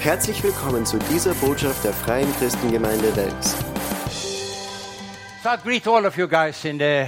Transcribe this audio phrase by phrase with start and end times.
[0.00, 3.54] Herzlich willkommen zu dieser Botschaft der Freien Christengemeinde Wels.
[5.42, 7.06] So I greet all of you guys in the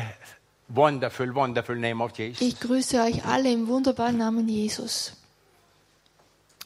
[0.68, 2.41] wonderful, wonderful name of Jesus.
[2.41, 5.12] Ich grüße euch alle im wunderbaren Namen Jesus.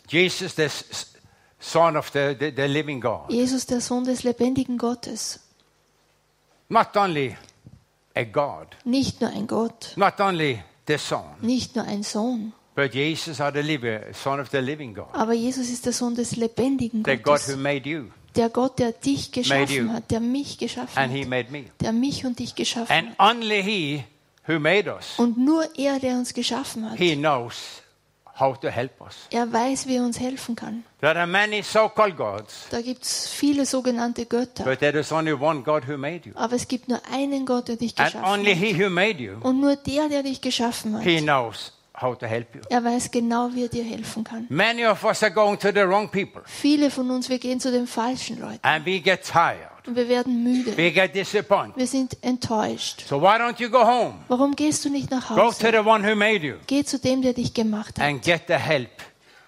[0.09, 1.12] Jesus, the s-
[1.61, 3.29] Son of the, the, the living God.
[3.30, 5.40] Jesus, der Sohn des lebendigen Gottes.
[6.68, 7.36] Not only
[8.14, 12.93] a God, Nicht nur ein Gott, not only the Son, nicht nur ein Sohn, but
[12.95, 15.06] Jesus are the living, Son of the living God.
[15.12, 17.56] aber Jesus ist der Sohn des lebendigen The God who Gottes.
[17.56, 18.05] made you
[18.37, 19.32] Der Gott, der dich you.
[19.42, 21.65] geschaffen hat, der mich geschaffen and He hat, made me.
[21.80, 23.37] der mich und dich geschaffen And hat.
[23.37, 24.04] only He
[24.46, 27.82] who made us, Und nur er, der uns geschaffen hat, He knows
[28.38, 29.15] how to help us.
[29.30, 30.84] er weiß, wie er uns helfen kann.
[31.01, 35.32] There are many so-called gods, Da gibt es viele sogenannte Götter, but there is only
[35.32, 36.32] one God who made you.
[36.34, 38.62] aber es gibt nur einen Gott, der dich And geschaffen only hat.
[38.62, 42.27] He who made you, Und nur der, der dich geschaffen He hat, knows how to
[42.27, 42.60] help you.
[42.68, 44.46] er weiß genau, wie er dir helfen kann.
[44.48, 47.71] Many of us are going to the wrong people, Viele von uns, wir gehen zu
[47.71, 49.71] den falschen Leuten and we get tired.
[49.87, 50.76] und wir werden müde.
[50.76, 51.76] We get disappointed.
[51.76, 53.02] Wir sind enttäuscht.
[53.09, 54.15] So why don't you go home?
[54.29, 55.71] Warum gehst du nicht nach Go to Hause?
[55.73, 58.54] the one who made you Geh zu dem, der dich gemacht hat and get the
[58.54, 58.88] help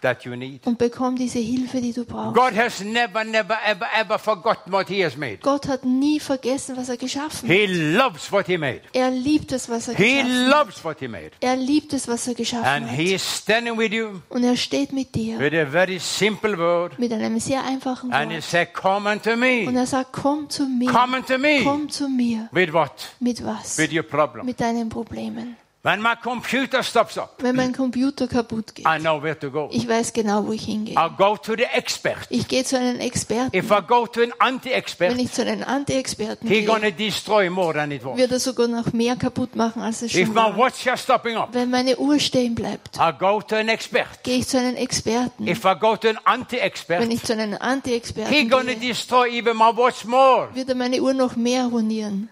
[0.02, 0.66] that you need.
[0.66, 2.34] und bekomm diese Hilfe, die du brauchst.
[2.34, 5.38] God has never, never, ever, ever forgotten what He has made.
[5.38, 7.56] Gott hat nie vergessen, was er geschaffen hat.
[7.56, 8.82] He loves what He made.
[8.92, 10.66] Er liebt es, was er He geschaffen hat.
[10.66, 11.30] loves what He made.
[11.40, 13.14] Er liebt es, was er geschaffen And He hat.
[13.16, 16.98] is standing with you Und er steht mit dir with a very simple word.
[16.98, 18.44] mit einem sehr einfachen And He Wort.
[18.44, 19.72] said, Come unto Und me.
[19.74, 20.90] er sagt, komm zu mir.
[20.92, 21.62] Come unto me.
[21.64, 22.48] Komm zu mir.
[22.52, 22.92] With what?
[23.20, 23.76] Mit was?
[23.78, 24.46] With your problem.
[24.46, 25.56] Mit deinen Problemen.
[25.88, 28.84] When my computer stops up, Wenn mein Computer kaputt geht.
[28.86, 29.70] I know where to go.
[29.72, 30.94] Ich weiß genau, wo ich hingehe.
[30.98, 32.26] I'll go to the expert.
[32.28, 33.56] Ich gehe zu einem Experten.
[33.56, 37.72] If I go to an Wenn anti-expert, ich zu einem Anti-Experten gehe, to destroy more
[37.72, 38.18] than it was.
[38.18, 40.58] wird er sogar noch mehr kaputt machen, als es If schon my war.
[40.58, 44.22] watch is stopping up, Wenn meine Uhr stehen bleibt, I go to an expert.
[44.22, 45.48] gehe ich zu einem Experten.
[45.48, 49.74] If I go to an Wenn anti-expert, ich zu einem Anti-Experten gehe, destroy even my
[49.74, 50.48] watch more.
[50.52, 52.28] wird er meine Uhr noch mehr ruinieren.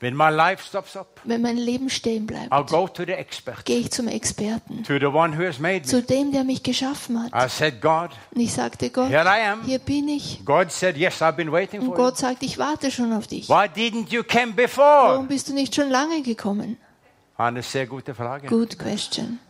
[0.00, 3.64] When my life stops up, Wenn mein Leben stehen bleibt, I'll go to the expert,
[3.64, 4.84] gehe ich zum Experten.
[4.84, 6.02] to the one who has made Zu me.
[6.02, 7.32] dem, der mich geschaffen hat.
[7.34, 9.62] I said, God, Und ich sagte, Gott, here I am.
[9.64, 10.44] hier bin ich.
[10.44, 12.02] God said, yes, I've been waiting Und for you.
[12.04, 13.48] Gott sagt, ich warte schon auf dich.
[13.48, 15.24] Why didn't you come Warum before?
[15.28, 16.76] bist du nicht schon lange gekommen?
[17.36, 18.46] Eine sehr gute Frage.
[18.46, 19.40] Good question.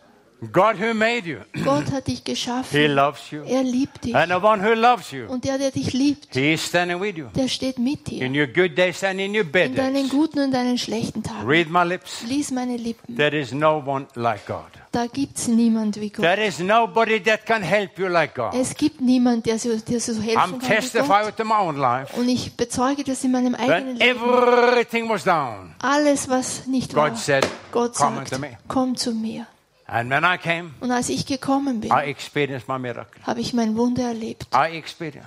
[0.53, 2.94] God who made you, Gott hat dich He geschaffen.
[2.94, 3.43] loves you.
[3.44, 4.15] Er liebt dich.
[4.15, 7.16] And the one who loves you, Und der, der dich liebt, He is standing with
[7.16, 7.26] you.
[7.34, 8.25] der steht mit dir.
[8.25, 11.44] In your good days and in your bad In deinen guten und deinen schlechten Tagen.
[11.47, 12.22] Read my lips.
[12.28, 13.16] Lies meine Lippen.
[13.16, 14.66] There is no one like God.
[14.93, 16.25] Da gibt's niemand wie Gott.
[16.25, 18.54] There is nobody that can help you like God.
[18.54, 20.78] Es gibt niemand, der so, der so helfen I'm kann
[21.27, 21.37] Gott.
[21.37, 22.16] to my own life.
[22.19, 24.21] Und ich bezeuge das in meinem eigenen When Leben.
[24.21, 28.31] everything was down, Alles, was nicht war, God said, Gott sagt,
[28.69, 29.47] komm zu mir.
[29.91, 34.47] And when I came, Und als ich gekommen bin, habe ich mein Wunder erlebt.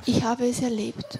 [0.05, 1.17] Ich habe es erlebt.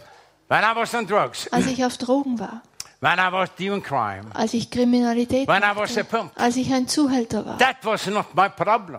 [0.48, 2.62] Drugs, Als ich auf Drogen war,
[3.02, 6.32] crime, als ich Kriminalität machte, pimp.
[6.36, 7.58] als ich ein Zuhälter war.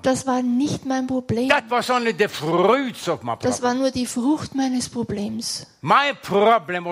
[0.03, 1.49] Das war nicht mein Problem.
[1.49, 1.71] Das
[3.63, 5.69] war nur die Frucht meines Problems.
[6.23, 6.85] Problem.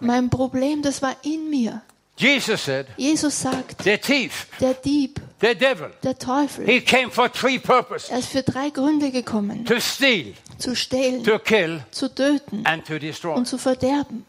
[0.00, 1.82] Mein Problem, das war in mir.
[2.16, 7.30] Jesus said, Jesus sagt, the thief, der Dieb, the devil, der Teufel, he came for
[7.32, 8.10] three purposes.
[8.10, 9.64] er ist für drei Gründe gekommen.
[9.66, 13.34] To steal, Zu stehlen, to kill, zu töten and to destroy.
[13.36, 14.24] und zu verderben.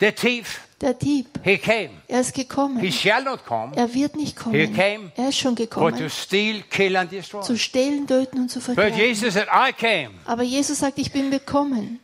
[0.00, 1.90] The thief, Der Dieb, he came.
[2.08, 2.78] er ist gekommen.
[2.80, 4.74] He shall not come, Er wird nicht He kommen.
[4.74, 6.08] came Er ist schon but to gekommen.
[6.10, 7.42] steal, kill, and destroy.
[7.42, 8.98] Zu stehlen, töten und zu But verderben.
[8.98, 12.00] Jesus said, I came Aber Jesus sagt, ich bin gekommen,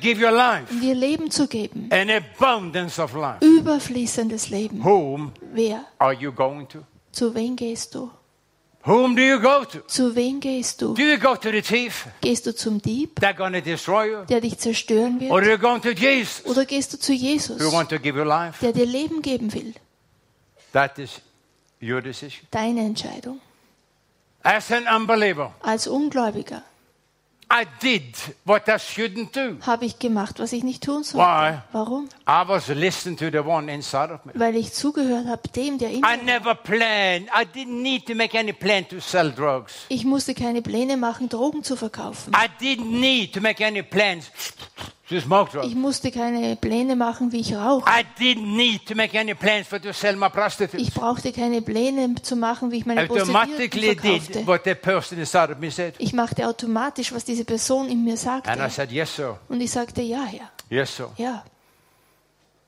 [0.00, 1.88] give you life, um dir Leben zu geben.
[1.92, 3.38] an abundance of life.
[3.44, 4.82] Überfließendes Leben.
[4.84, 5.84] Whom Wer?
[5.98, 6.84] are you going to?
[7.12, 8.10] Zu wem gehst du?
[8.84, 9.80] Whom do you go to?
[9.86, 10.94] Zu wem gehst du?
[10.94, 12.06] Do you go to the thief?
[12.22, 14.24] Gehst du zum Dieb, They're to destroy you.
[14.24, 15.32] der dich zerstören Or wird?
[15.32, 18.24] are you going to Jesus, Oder gehst du zu Jesus, who want to give you
[18.24, 18.58] life?
[18.62, 19.74] der dir Leben geben will?
[20.72, 21.20] That is
[21.82, 22.46] your decision.
[22.50, 23.40] Deine Entscheidung.
[24.42, 26.62] As an unbeliever, Als Ungläubiger
[27.50, 28.02] I did
[28.44, 29.56] what I shouldn't do.
[29.66, 31.26] habe ich gemacht, was ich nicht tun sollte.
[31.26, 31.58] Why?
[31.72, 32.08] Warum?
[32.28, 34.32] I was listening to the one inside of me.
[34.34, 36.16] Weil ich zugehört habe dem, der in I mir war.
[36.24, 37.28] never planned.
[37.34, 39.72] I didn't need to make any plan to sell drugs.
[39.88, 42.34] Ich musste keine Pläne machen, Drogen zu verkaufen.
[42.34, 44.30] I didn't need to make any plans.
[45.10, 47.84] Ich musste keine Pläne machen, wie ich rauche.
[50.76, 55.94] Ich brauchte keine Pläne zu machen, wie ich meine Prostituierten verkaufte.
[55.98, 58.70] Ich machte automatisch, was diese Person in mir And I sagte.
[58.70, 59.38] said, Yes, sir.
[59.48, 61.10] Und ich sagte, ja, Herr, Yes, sir.
[61.16, 61.42] ja.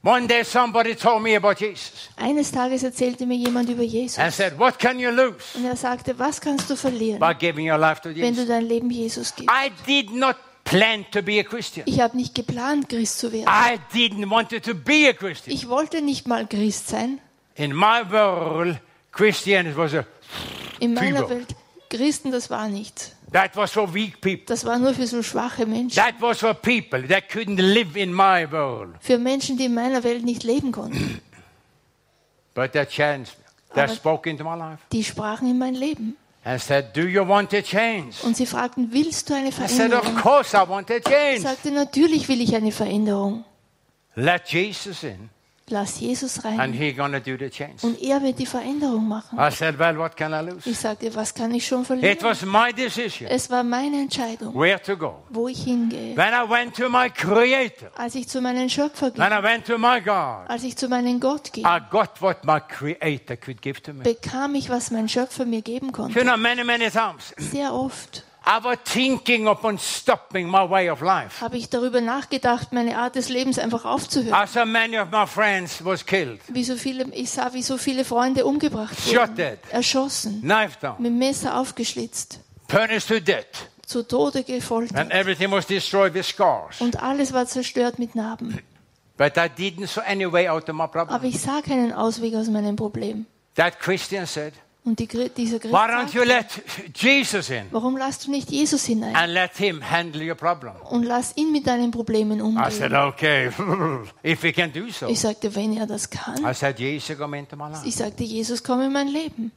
[0.03, 4.19] One day somebody told me about Jesus Eines Tages erzählte mir jemand über Jesus.
[4.19, 7.71] and said, What can you lose Und er sagte, was kannst du verlieren, by giving
[7.71, 8.49] your life to wenn du Jesus?
[8.49, 9.51] dein Leben Jesus gibst?
[9.55, 10.37] I did not
[10.71, 11.85] plan to be a Christian.
[11.87, 13.49] Ich habe nicht geplant, Christ zu werden.
[13.49, 15.55] I didn't want to be a Christian.
[15.55, 17.21] Ich wollte nicht mal Christ sein.
[17.57, 18.79] In my world,
[19.13, 20.05] Christianity was a
[20.79, 21.29] In meiner.
[21.29, 21.55] Welt,
[21.91, 23.13] Christen, das war nichts.
[23.33, 24.45] that was for weak people.
[24.47, 25.97] Das war nur für so schwache Menschen.
[25.97, 28.95] That was for people that couldn't live in my world.
[29.01, 31.21] Für Menschen, die in meiner Welt nicht leben konnten.
[32.55, 33.37] But that changed.
[33.75, 36.17] That spoke into my life Die sprachen in mein Leben.
[36.59, 38.23] Said, Do you want to change?
[38.23, 40.17] Und sie fragten, willst du eine I said, Of Veränderung?
[40.17, 41.41] course I want Ich change.
[41.41, 43.45] sagte, natürlich will ich eine Veränderung.
[44.15, 45.29] Let Jesus in
[45.71, 46.73] Lass Jesus and rein.
[46.73, 47.83] he's going to do the change.
[47.83, 49.39] Und er wird die Veränderung machen.
[49.39, 50.69] I said, Well, what can I lose?
[50.69, 52.19] Ich sagte, was kann ich schon It verlieren?
[52.23, 55.23] was my decision Es war meine Entscheidung, where to go.
[55.31, 56.17] wo ich hingehe.
[56.17, 59.67] When I went to my Creator, Als ich zu meinem Schöpfer when ging, I went
[59.67, 63.63] to my God, als ich zu meinem Gott ging, I got what my Creator could
[63.63, 64.03] give to me.
[64.03, 66.21] bekam ich, was mein Schöpfer mir geben You konnte.
[66.23, 68.25] know, many, many times Sehr oft
[71.41, 74.35] Habe ich darüber nachgedacht, meine Art des Lebens einfach aufzuhören.
[74.43, 77.79] I saw many of my friends was killed, Wie so viele, ich sah, wie so
[77.79, 84.43] viele Freunde umgebracht wurden, erschossen, knifed down, mit Messer aufgeschlitzt, punished to death, zu Tode
[84.43, 84.99] gefoltert.
[84.99, 86.81] and everything was destroyed with scars.
[86.81, 88.59] Und alles war zerstört mit Narben.
[89.17, 91.15] But I didn't see any way out of my problem.
[91.15, 93.27] Aber ich sah keinen Ausweg aus meinem Problem.
[93.55, 96.47] That Christian said, Und die, dieser Christ Why don't you let
[96.95, 100.75] Jesus in warum lässt du nicht Jesus hinein and let him handle your problem?
[100.89, 102.95] und lass ihn mit deinen Problemen I said, umgehen?
[102.95, 103.51] Okay,
[104.25, 105.07] if he can do so.
[105.09, 106.45] Ich sagte, wenn er das kann.
[106.45, 107.87] I said, Jesus, come into my life.
[107.87, 109.53] Ich sagte, Jesus, komm in mein Leben.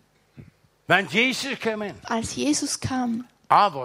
[0.87, 3.23] When Jesus came in, Als Jesus kam,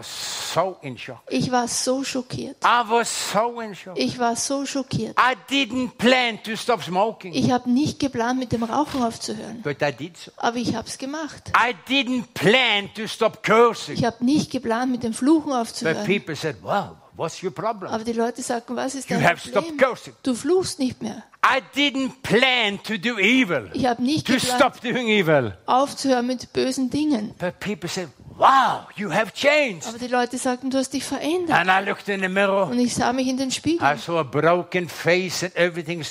[0.02, 1.20] so in shock.
[1.28, 2.56] ich war so schockiert.
[2.64, 3.98] I was so in shock.
[3.98, 5.16] Ich war so schockiert.
[5.18, 9.60] I didn't plan to stop smoking, Ich habe nicht geplant, mit dem Rauchen aufzuhören.
[9.62, 10.30] but I did so.
[10.36, 11.52] Aber ich habe es gemacht.
[11.56, 16.06] I didn't plan to stop cursing, Ich habe nicht geplant, mit dem Fluchen but aufzuhören.
[16.06, 17.90] people said, Wow, what's your problem?
[17.92, 19.76] Aber die Leute sagten, was ist You dein Problem?
[20.22, 21.22] Du fluchst nicht mehr.
[21.44, 25.56] I didn't plan to do evil, Ich habe nicht to geplant, stop doing evil.
[25.66, 27.34] aufzuhören mit bösen Dingen.
[27.38, 29.88] But people said, Wow, you have changed.
[29.88, 31.58] Aber die Leute sagten, du hast dich verändert.
[31.58, 32.68] And I looked in the mirror.
[32.70, 33.98] Und ich sah mich in den I Spiegel.
[33.98, 36.04] saw a broken face and everything.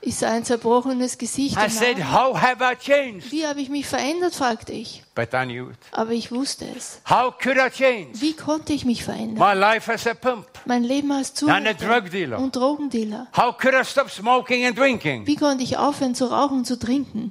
[0.00, 1.56] Ich sah ein zerbrochenes Gesicht.
[1.56, 1.98] I said.
[2.10, 3.30] How have I changed?
[3.30, 5.04] Wie habe ich mich verändert, fragte ich.
[5.14, 5.78] But I knew it.
[5.92, 7.02] Aber ich wusste es.
[7.08, 8.20] How could I change?
[8.20, 9.38] Wie konnte ich mich verändern?
[9.38, 13.28] My life as a pimp Mein Leben als Zuhälter und Drogendealer.
[13.36, 15.24] How could I stop smoking and drinking?
[15.24, 17.30] Wie konnte ich aufhören zu rauchen und zu trinken?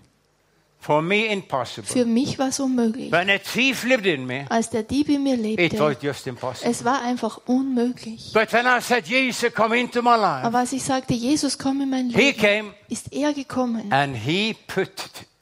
[0.82, 1.90] For me, impossible.
[1.92, 3.12] Für mich war es unmöglich.
[3.12, 6.26] When a thief lived in me, Als der Dieb in mir it was lebte, just
[6.26, 6.72] impossible.
[6.72, 8.32] es war einfach unmöglich.
[8.34, 11.82] But when I said, Jesus, come into my life, Aber als ich sagte, Jesus, komm
[11.82, 13.92] in mein he Leben, came ist er gekommen.
[13.92, 14.90] and he put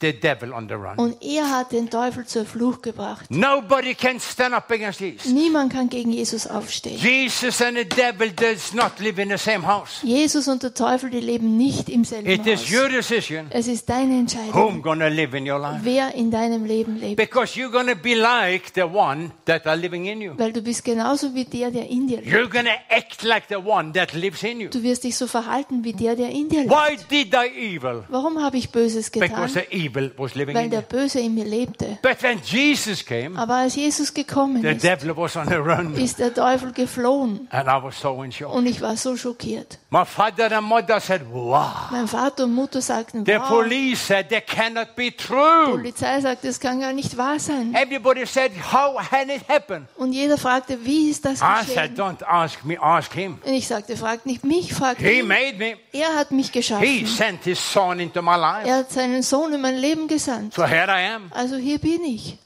[0.00, 0.96] the devil on the run.
[0.96, 3.26] Und er hat den Teufel zur Flucht gebracht.
[3.30, 5.26] Nobody can stand up against Jesus.
[5.32, 6.98] Niemand kann gegen Jesus aufstehen.
[6.98, 10.00] Jesus and the devil does not live in the same house.
[10.02, 12.92] Jesus und der Teufel, die leben nicht im selben It is your Haus.
[13.08, 15.80] decision Es ist deine whom Entscheidung, gonna live in your life.
[15.82, 17.16] wer in deinem Leben lebt.
[17.16, 20.34] Because you're gonna be like the one that are living in you.
[20.36, 22.28] Weil du bist genauso wie der, der in dir lebt.
[22.32, 24.68] You're gonna act like the one that lives in you.
[24.68, 26.70] Du wirst dich so verhalten wie der, der in dir lebt.
[26.70, 28.04] Why did I evil?
[28.08, 29.28] Warum habe ich Böses getan?
[29.30, 30.82] Because the evil was living Weil in der.
[30.82, 31.98] Böse in mir lebte.
[32.02, 35.94] But when Jesus came, Aber als Jesus gekommen the ist, devil was on the run.
[35.96, 37.46] ist der Teufel geflohen.
[37.50, 38.54] And I was so in shock.
[38.54, 39.78] Und ich war so schockiert.
[39.90, 41.90] My father and mother said, Wow.
[41.90, 43.48] Mein Vater und Mutter sagten, The wow.
[43.48, 45.70] police said that cannot be Die true.
[45.70, 47.74] Polizei sagte, es kann gar nicht wahr sein.
[47.74, 49.88] Everybody said, How can it happen?
[49.96, 51.96] Und jeder fragte, wie ist das I said, geschehen?
[51.96, 53.38] Don't ask me, ask him.
[53.44, 55.26] Und ich sagte, fragt nicht mich, fragt He ihn.
[55.28, 55.76] made me.
[55.92, 57.06] Er hat mich He geschaffen.
[57.06, 58.68] sent his son into my life.
[58.68, 60.54] Er hat seinen Sohn in mein Leben gesandt.
[60.54, 61.30] So here I am.
[61.32, 62.38] Also hier bin ich.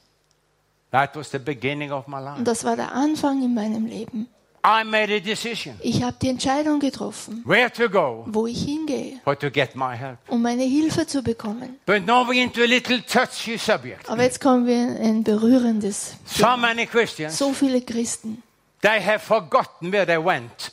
[0.91, 2.43] That was the beginning of my Und life.
[2.43, 4.27] das war der Anfang in meinem Leben.
[4.65, 9.19] I made a decision Ich habe die Entscheidung getroffen, where to go wo ich hingehe,
[9.25, 10.17] or to get my help.
[10.29, 11.77] um meine Hilfe zu bekommen.
[11.85, 14.07] But now we're into a little touchy subject.
[14.09, 16.15] Aber jetzt kommen wir in ein berührendes.
[16.25, 18.41] So many Christians, So viele Christen,
[18.81, 20.71] they have forgotten where they went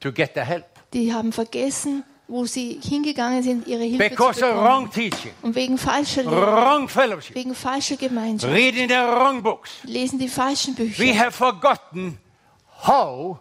[0.00, 0.64] to get the help
[0.94, 4.66] die haben vergessen, wo sie hingegangen sind, ihre Hilfe because zu of bekommen.
[4.66, 9.70] wrong teaching, Und wegen falscher Lehre, wrong fellowship, wegen falscher Gemeinschaft, reading the wrong books.
[9.84, 12.18] lesen die falschen We Bücher, have forgotten
[12.86, 13.38] how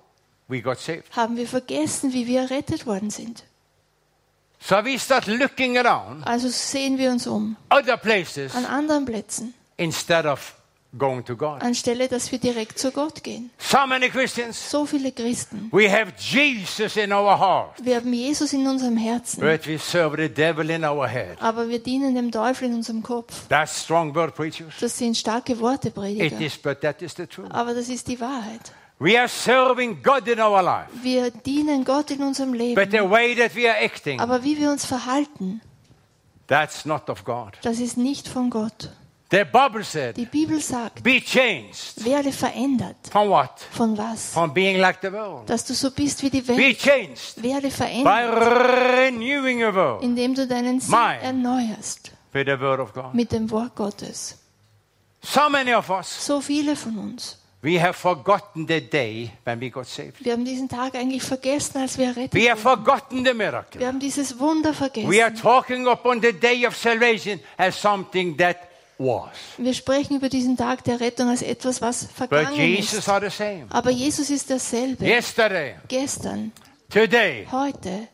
[0.47, 1.15] we got saved.
[1.15, 3.43] haben wir vergessen, wie wir errettet worden sind.
[4.59, 9.53] So we start looking around Also sehen wir uns um other places an anderen Plätzen,
[9.77, 10.55] instead of
[10.97, 11.61] going to God.
[11.61, 13.49] anstelle dass wir direkt zu Gott gehen.
[13.57, 15.69] So many Christians, So viele Christen.
[15.71, 20.17] we have Jesus in our heart, Wir haben Jesus in unserem Herzen, but we serve
[20.17, 21.37] the devil in our head.
[21.39, 23.47] aber wir dienen dem Teufel in unserem Kopf.
[23.49, 24.73] That's strong word preachers.
[24.79, 26.41] Das sind starke Worte, It Prediger.
[26.41, 27.51] is, but that is the truth.
[27.51, 28.71] Aber das ist die Wahrheit.
[28.99, 32.91] We are serving God in our life, Wir dienen Gott in unserem but Leben.
[32.91, 35.61] the way that we are acting, Aber wie wir uns verhalten,
[36.47, 37.53] that's not of God.
[37.61, 38.89] das ist nicht von Gott.
[39.29, 42.05] The Bible said, Die Bibel sagt, be changed.
[42.05, 42.95] werde verändert.
[43.11, 43.59] From what?
[43.71, 44.31] Von was?
[44.31, 45.49] From being like the world.
[45.49, 46.79] Dass du so bist wie die Be Welt.
[46.79, 51.23] changed Werde by verändert, renewing your world indem du deinen Sinn Mind.
[51.23, 53.13] erneuerst with the word of God.
[53.13, 54.37] mit dem Wort Gottes.
[55.21, 57.37] So many of us, So viele von uns.
[57.61, 60.23] we have forgotten the day when we got saved.
[60.23, 62.85] Wir haben diesen Tag eigentlich vergessen, als wir errettet We have wurden.
[62.85, 63.81] forgotten the miracle.
[63.81, 64.85] Wir haben dieses Wunder We
[65.21, 65.35] are vergessen.
[65.41, 68.66] talking upon the day of salvation as something that.
[68.99, 73.09] Wir sprechen über diesen Tag der Rettung als etwas, was But vergangen Jesus ist.
[73.69, 75.05] Aber Jesus ist dasselbe.
[75.05, 76.51] Yesterday, Gestern,
[76.89, 78.07] today, heute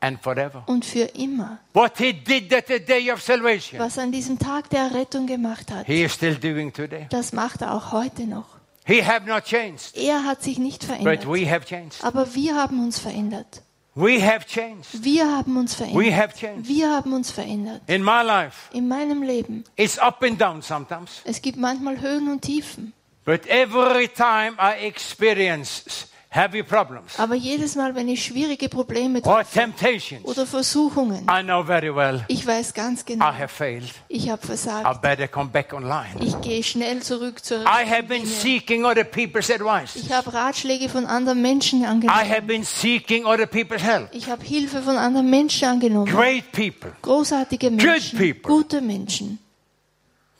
[0.00, 0.64] and forever.
[0.66, 1.58] und für immer.
[1.72, 5.26] What he did at the day of salvation, Was er an diesem Tag der Errettung
[5.26, 7.06] gemacht hat, he is still doing today.
[7.10, 8.46] das macht er auch heute noch.
[8.84, 11.26] He have not changed, Er hat sich nicht but verändert.
[11.28, 12.02] we have changed.
[12.02, 13.62] Aber wir haben uns verändert.
[14.00, 15.02] We have changed.
[15.02, 16.14] Wir haben uns We verändert.
[16.16, 16.68] have changed.
[16.68, 17.82] Wir haben uns verändert.
[17.88, 19.64] In my life, In meinem Leben.
[19.76, 21.20] it's up and down sometimes.
[21.24, 22.92] Es gibt manchmal Höhen und Tiefen.
[23.24, 29.42] But every time I experience heavy problems Aber jedes Mal, wenn ich schwierige Probleme or
[29.44, 33.90] temptations, oder Versuchungen, I know very well ich weiß ganz I genau, have failed.
[34.08, 35.02] ich habe I versagt.
[35.02, 36.08] better come back online.
[36.20, 39.96] Ich gehe schnell zurück zur I have been seeking other people's advice.
[39.96, 42.18] Ich habe Ratschläge von anderen Menschen I angenommen.
[42.30, 44.08] have been seeking other people's help.
[44.12, 46.06] Ich habe Hilfe von anderen Menschen angenommen.
[46.12, 46.92] Great people.
[47.02, 48.42] Großartige Menschen, people.
[48.42, 49.38] gute Menschen.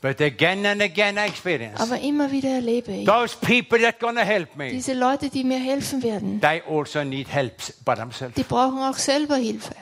[0.01, 4.21] But again and again I experience Aber immer wieder erlebe ich, those people that gonna
[4.21, 8.33] help me, diese Leute, die mir helfen werden, they also need help by themselves.
[8.35, 9.75] die brauchen auch selber Hilfe.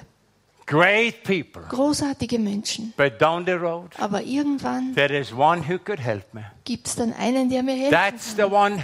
[0.66, 1.62] Great people.
[1.70, 2.94] Großartige Menschen.
[2.98, 6.44] But down the road, Aber irgendwann there is one who could help me.
[6.66, 8.52] gibt es dann einen, der mir helfen That's the kann.
[8.54, 8.84] one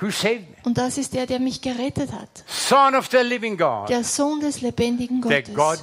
[0.00, 0.56] who saved me.
[0.64, 2.28] Und das ist der, der mich gerettet hat.
[2.46, 5.54] Son of the living God, Der Sohn des lebendigen the Gottes.
[5.54, 5.80] God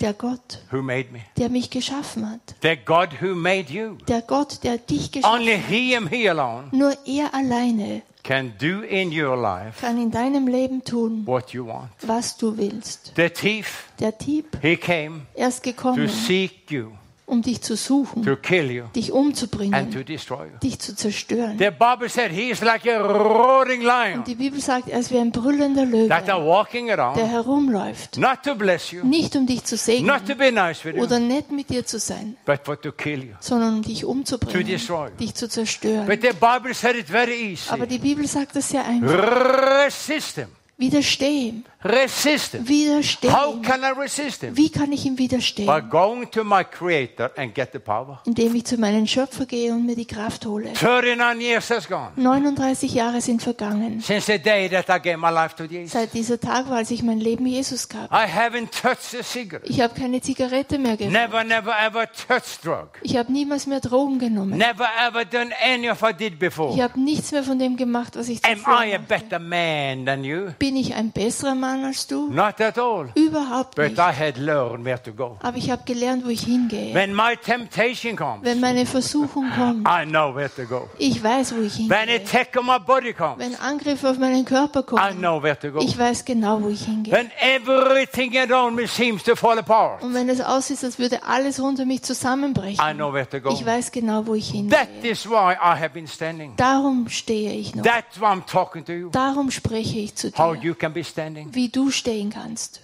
[0.00, 2.54] Der Gott, who made me, der mich geschaffen hat.
[2.62, 3.96] the God who made you.
[4.08, 6.72] Der Gott, der dich geschaffen Only He and He alone hat.
[6.72, 11.66] Nur er alleine can do in your life kann in deinem Leben tun, what you
[11.66, 11.90] want.
[12.02, 13.12] was du willst.
[13.16, 16.92] The thief, Der Dieb, he came er ist to gekommen, seek you,
[17.32, 20.58] um dich zu suchen, to kill you, dich and to umzubringen, destroy you.
[20.62, 21.56] dich zu zerstören.
[21.58, 25.18] The Bible said he is like a roaring lion Die Bibel sagt, er ist wie
[25.18, 28.18] ein brüllender that are Löwe, walking der around, herumläuft.
[28.18, 31.18] not to bless you, Nicht um dich zu not to segnen be nice with oder
[31.18, 33.34] you, nett mit dir zu sein, but for to kill you.
[33.40, 35.10] sondern um dich To umzubringen, destroy.
[35.18, 36.06] dich zu zerstören.
[36.06, 37.86] But the Bible said it very Aber easy.
[37.88, 39.86] die Bibel sagt das sehr einfach.
[39.86, 40.48] Resist him.
[40.82, 41.64] Widersteh ihm.
[41.84, 42.68] Resist him.
[42.68, 44.56] Widersteh How can I resist him?
[44.56, 45.90] Wie kann ich ihm By widerstehen?
[45.90, 48.20] going to my Creator and get the power.
[48.24, 50.72] Indem ich zu meinem Schöpfer gehe und mir die Kraft hole.
[50.80, 54.00] 39 years has gone 39 Jahre sind vergangen.
[54.00, 55.92] since the day that I gave my life to Jesus.
[55.92, 58.10] Seit dieser Tag war, als ich mein Leben Jesus gab.
[58.12, 59.68] I haven't touched a cigarette.
[59.68, 61.12] Ich habe keine Zigarette mehr geraucht.
[61.12, 62.90] Never, never, ever touched drug.
[63.02, 64.56] Ich habe niemals mehr Drogen genommen.
[64.58, 66.80] Never, ever done any of I did Ich before.
[66.82, 70.22] habe nichts mehr von dem gemacht, was ich Am zuvor I a better man than
[70.24, 70.50] you?
[70.60, 72.28] Bin ich ein besserer Mann als du?
[72.30, 73.10] Not at all.
[73.14, 73.98] Überhaupt But nicht.
[73.98, 75.36] I had learned where to go.
[75.42, 76.94] Aber ich habe gelernt, wo ich hingehe.
[76.94, 80.88] When my temptation comes, Wenn meine Versuchung kommt, I know where to go.
[80.98, 82.16] ich weiß, wo ich When hingehe.
[82.16, 85.70] attack on my body comes, Wenn Angriffe auf meinen Körper I kommen, know where to
[85.70, 85.80] go.
[85.80, 87.12] ich weiß genau, wo ich hingehe.
[87.12, 91.58] When everything around me seems to fall apart, Und wenn es aussieht, als würde alles
[91.58, 93.50] unter mich I zusammenbrechen, know where to go.
[93.52, 95.10] ich weiß genau, wo ich That hingehe.
[95.12, 96.54] is why I have been standing.
[96.56, 97.82] Darum stehe ich noch.
[97.84, 99.10] That's why I'm talking to you.
[99.10, 100.51] Darum spreche ich zu How dir, standing.
[100.54, 102.80] Wie du stehen kannst.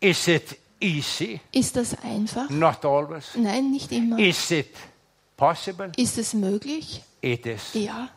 [0.00, 1.40] Is it easy?
[1.52, 2.48] Ist das einfach?
[2.50, 3.24] Not always.
[3.34, 4.18] Nein, nicht immer.
[4.18, 4.68] Is it
[5.36, 5.90] possible?
[5.96, 7.02] Ist es möglich?
[7.20, 7.62] It is.
[7.74, 8.08] Ja,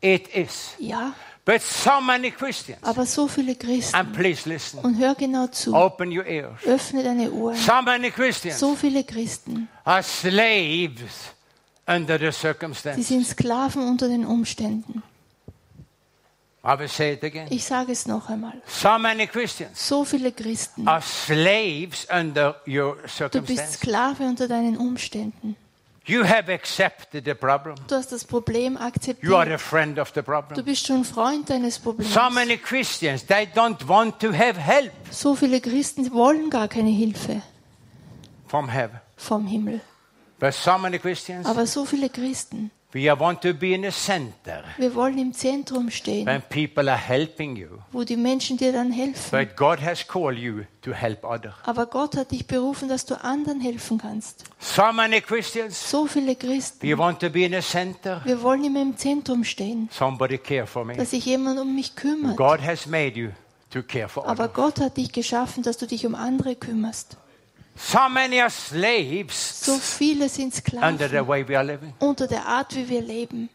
[0.00, 0.70] It is.
[0.78, 1.12] ja.
[1.44, 5.72] But so many Christians, Aber so viele Christen, and please listen, und hör genau zu,
[5.74, 6.62] open your ears.
[6.66, 7.56] öffne deine Ohren.
[7.56, 11.32] So many Christians So viele Christen, are slaves
[11.86, 13.08] under the circumstances.
[13.08, 15.02] sind Sklaven unter den Umständen.
[16.64, 17.46] I will say it again.
[17.50, 18.60] Ich sage es noch einmal.
[18.66, 23.74] So many Christians So viele Christen, are slaves under your du bist circumstances.
[23.80, 25.56] Sklave unter deinen Umständen.
[26.04, 27.76] You have accepted the problem.
[27.86, 29.52] Du hast das Problem You are akzeptiert.
[29.52, 30.64] a friend of the Du problem.
[30.64, 32.12] bist schon Freund deines Problems.
[32.14, 36.88] So many Christians, they don't want to have help So viele Christen wollen gar keine
[36.90, 37.42] Hilfe
[38.46, 38.98] from heaven.
[39.16, 39.80] vom Himmel.
[40.40, 44.64] But so many Christians, Aber so viele Christen, We want to be in the center
[44.78, 47.68] Wir wollen im Zentrum stehen, when people are helping you.
[47.92, 49.30] wo die Menschen dir dann helfen.
[49.30, 51.52] But God has called you to help others.
[51.64, 54.44] Aber Gott hat dich berufen, dass du anderen helfen kannst.
[54.58, 56.88] So many Christians, So viele Christen.
[56.88, 58.22] we want to be in the center.
[58.24, 60.96] Wir wollen immer im Zentrum stehen, Somebody care for me.
[60.96, 62.38] dass sich jemand um mich kümmert.
[62.38, 63.32] God has made you
[63.70, 64.48] to care for Aber.
[64.48, 67.18] Gott hat dich geschaffen, dass du dich um andere kümmerst.
[67.78, 71.94] So many are slaves So viele sind under the Sklaven way we are living.
[72.00, 73.48] unter der Art, wie wir leben.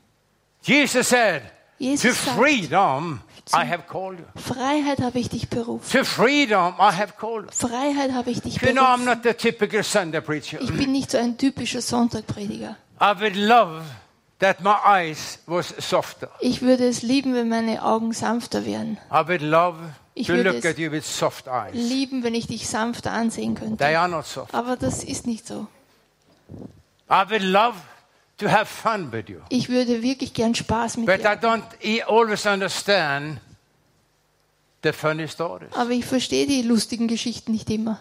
[0.61, 3.19] Jesus said, To Jesus sagt, freedom
[3.53, 4.25] I have called you.
[4.41, 5.99] Freiheit habe ich dich berufen.
[5.99, 7.51] To freedom I have called you.
[7.67, 9.05] Freiheit habe ich dich You know, I'm berufen.
[9.05, 10.61] not the typical Sunday preacher.
[10.61, 12.77] Ich bin nicht so ein typischer Sonntagprediger.
[13.01, 13.81] I would love
[14.39, 16.29] that my eyes was softer.
[16.39, 18.97] Ich würde es lieben, wenn meine Augen sanfter wären.
[19.11, 19.77] I would love
[20.15, 21.73] Ich to würde look at you with soft eyes.
[21.73, 23.97] Lieben, wenn ich dich sanfter ansehen They könnte.
[23.99, 24.53] are not soft.
[24.53, 25.67] Aber das ist nicht so.
[27.09, 27.75] I would love
[28.37, 29.39] to have fun with you.
[29.49, 31.41] Ich würde wirklich gern Spaß mit But I dir.
[31.41, 33.39] don't e- always understand
[34.83, 35.69] the funny stories.
[35.73, 37.99] Aber ich verstehe die lustigen Geschichten nicht immer,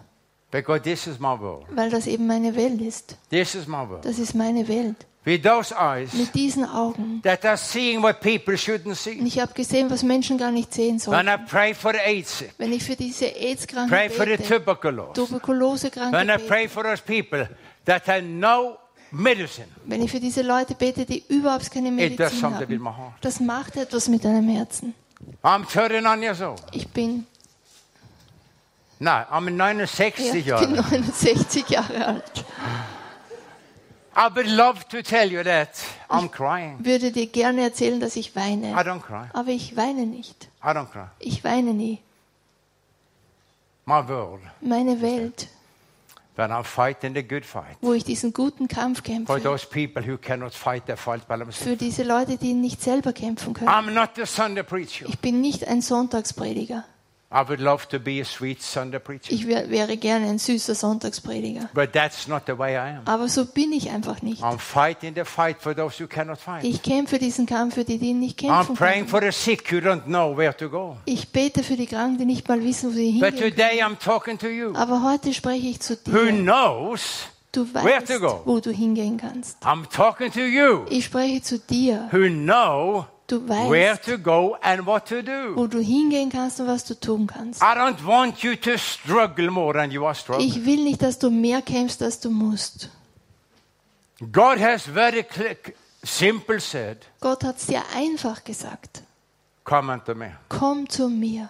[0.50, 1.64] Because this is my world.
[1.70, 3.16] weil das eben meine Welt ist.
[3.30, 4.04] This is my world.
[4.04, 4.96] Das ist meine Welt.
[5.24, 7.20] With those eyes Mit diesen Augen.
[7.22, 9.20] that are seeing what people shouldn't Und see.
[9.24, 11.28] ich habe gesehen, was Menschen gar nicht sehen When sollen.
[11.28, 16.12] I pray for AIDS Wenn ich für diese AIDS-Kranken pray for the bete, tuberculosis, Tuberkulose-Kranke
[16.18, 17.48] when I bete, pray for those people
[17.84, 18.78] that have no
[19.12, 24.08] medicine, wenn ich für diese Leute bete, die überhaupt keine Medizin haben, das macht etwas
[24.08, 24.92] mit deinem Herzen.
[25.44, 26.62] I'm 39 years old.
[26.72, 27.26] Ich bin,
[28.98, 30.70] No, I'm ja, 69 ich bin years old.
[30.90, 32.44] 69 Jahre alt.
[34.14, 35.68] I would love to tell you that
[36.10, 36.84] I'm crying.
[36.84, 38.74] Würde dir gerne erzählen, dass ich I weine.
[38.82, 39.24] don't cry.
[39.32, 40.48] Aber ich weine nicht.
[40.62, 41.06] I don't cry.
[41.18, 41.98] Ich weine nie.
[43.84, 45.48] My world, Meine Welt,
[46.36, 50.06] when I'm fighting the good fight wo ich diesen guten Kampf for kämpfe, those people
[50.06, 51.62] who cannot fight their fight by themselves.
[51.64, 53.68] für diese Leute, die nicht selber kämpfen können.
[53.68, 55.06] I'm not the Sunday preacher.
[55.08, 56.84] Ich bin nicht ein Sonntagsprediger.
[57.34, 59.32] I would love to be a sweet Sunday preacher.
[59.32, 61.70] Ich wär, wäre gerne ein süßer Sonntagsprediger.
[61.72, 63.02] But that's not the way I am.
[63.06, 64.42] Aber so bin ich einfach nicht.
[64.42, 66.62] I'm fighting the fight for those who cannot fight.
[66.64, 69.08] Ich kämpfe diesen Kampf für die, die nicht I'm kämpfen praying können.
[69.08, 70.96] for the sick who don't know where to go.
[71.06, 73.96] Ich bete für die Kranken, die nicht mal wissen, wo sie But hingehen today können.
[73.96, 76.32] I'm talking to you Aber heute spreche ich zu who dir.
[76.32, 77.28] knows.
[77.52, 78.42] Du where weißt, to go.
[78.46, 79.58] wo du hingehen kannst.
[79.62, 82.08] I'm talking to you Ich spreche zu dir.
[82.10, 85.56] who know Du where weißt, to go and what to do.
[85.56, 87.62] wo du hingehen kannst und was du tun kannst.
[87.62, 90.46] I don't want you to struggle more than you are struggling.
[90.46, 92.90] Ich will nicht, dass du mehr kämpfst, als du musst.
[94.30, 95.56] God has very clear,
[96.02, 99.02] simple said, Gott hat es dir einfach gesagt.
[99.64, 100.36] come unto me.
[100.50, 101.48] Komm zu mir.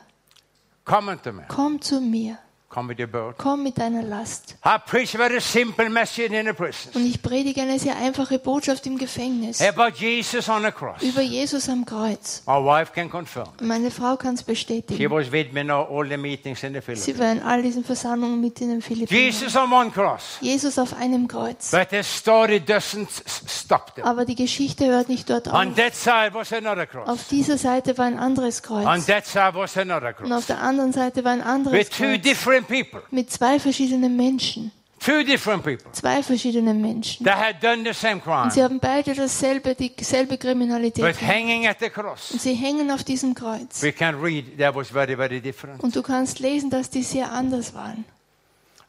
[0.85, 1.45] Come unto me.
[1.49, 2.39] Komm zu mir.
[2.73, 3.35] Come with your burden.
[3.37, 4.57] Komm mit deiner Last.
[4.65, 8.39] I preach a very simple message in the prison Und ich predige eine sehr einfache
[8.39, 11.03] Botschaft im Gefängnis about Jesus on the cross.
[11.03, 12.43] über Jesus am Kreuz.
[12.47, 13.49] My wife can confirm.
[13.61, 15.11] Meine Frau kann es She bestätigen.
[15.11, 18.41] was with me in all the meetings in the Sie war in all diesen Versammlungen
[18.41, 19.21] mit in den Philippinen.
[19.23, 20.39] Jesus on one cross.
[20.41, 21.71] Jesus auf einem Kreuz.
[21.73, 24.07] But the story doesn't s- stop there.
[24.07, 25.75] Aber die Geschichte hört nicht dort On auf.
[25.77, 29.07] that side was another Auf dieser Seite war ein anderes On Kreuz.
[29.07, 32.23] that side was another Und auf der anderen Seite war ein With anderes two Kreuz.
[32.63, 33.03] Different people.
[33.11, 34.73] Mit zwei verschiedenen Menschen.
[35.05, 37.25] Two different people Zwei verschiedene Menschen.
[37.25, 38.45] that had done the same crime.
[38.45, 41.05] Und sie haben beide dasselbe, dieselbe Kriminalität.
[41.05, 42.31] But hanging at the cross.
[42.31, 43.83] Und sie hängen auf diesem Kreuz.
[43.83, 45.83] We can read that was very, very different.
[45.83, 48.05] Und du kannst lesen, dass die sehr anders waren.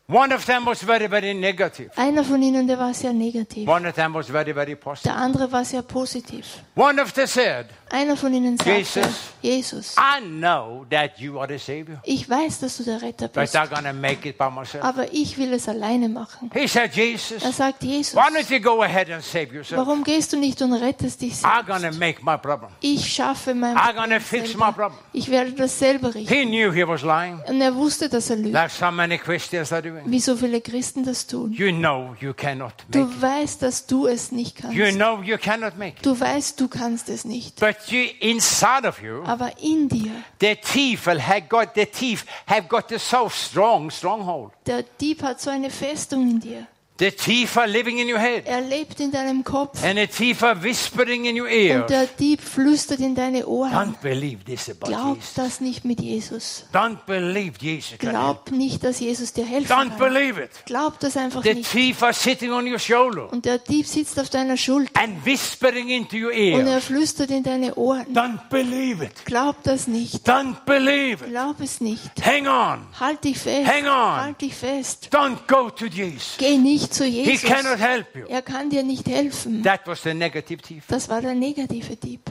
[0.09, 1.89] One of them was very, very negative.
[1.95, 3.65] Einer von ihnen, der war sehr negativ.
[3.69, 5.13] One of them was very, very positive.
[5.13, 6.45] Der andere war sehr positiv.
[6.75, 9.05] One of them said, Einer von ihnen sagte, Jesus.
[9.41, 13.43] Jesus, I know that you are the Savior, ich weiß, dass du der Retter but
[13.43, 14.83] bist, I'm going to make it by myself.
[14.83, 16.49] aber ich will es alleine machen.
[16.53, 19.77] He said, Jesus, Er sagt, Jesus, why don't you go ahead and save yourself?
[19.85, 21.99] warum gehst du nicht und rettest dich I'm going to selbst?
[21.99, 22.71] make my problem.
[22.81, 24.65] Ich schaffe mein I'm Problem gonna fix selber.
[24.67, 24.99] my problem.
[25.13, 26.33] Ich werde das selber richten.
[26.33, 29.71] He knew he was lying, Und er wusste, dass er lügt, like so many Christians
[29.71, 30.11] are doing.
[30.11, 31.51] wie so viele Christen das tun.
[31.51, 34.75] You know you cannot make Du weißt, dass du es nicht kannst.
[34.75, 36.05] You know you cannot make it.
[36.05, 37.59] Du weißt, du kannst es nicht.
[37.59, 42.67] But you, inside of you, Aber in dir, the thief had got the thief have
[42.67, 44.51] got a so strong stronghold.
[44.65, 46.67] der Dieb hat so eine Festung in dir.
[47.03, 49.83] The thief are living in your head, Er lebt in deinem Kopf.
[49.83, 51.81] and thief are whispering in your ear.
[51.81, 53.73] Und der Dieb flüstert in deine Ohren.
[53.73, 55.33] Don't believe this about Glaub Jesus.
[55.33, 56.63] das nicht mit Jesus.
[56.71, 57.97] Don't believe Jesus.
[57.97, 60.13] Glaub nicht, dass Jesus dir helfen Don't kann.
[60.13, 60.51] believe it.
[60.65, 61.69] Glaub das einfach The nicht.
[61.69, 65.89] thief are sitting on your shoulder Und der Dieb sitzt auf deiner Schulter and whispering
[65.89, 66.79] into your und er ear.
[66.81, 68.05] flüstert in deine Ohren.
[68.15, 69.25] Don't believe it.
[69.25, 70.25] Glaub das nicht.
[70.25, 71.31] Don't believe it.
[71.31, 72.11] Glaub es nicht.
[72.25, 72.87] Hang on.
[72.97, 73.67] Halt dich fest.
[73.69, 74.21] Hang on.
[74.21, 75.09] Halt dich fest.
[75.11, 76.35] Don't go to Jesus.
[76.37, 77.49] Geh nicht zu He Jesus.
[77.49, 78.25] cannot help you.
[78.27, 79.63] Er kann dir nicht helfen.
[79.63, 80.85] That was the negative thief.
[80.87, 82.21] Das war der negative Dieb.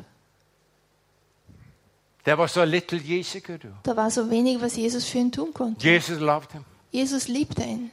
[2.24, 3.68] There was so little Jesus could do.
[3.82, 5.84] Da war so wenig, was Jesus für ihn tun konnte.
[5.86, 6.64] Jesus loved him.
[6.92, 7.90] Jesus liebte ihn.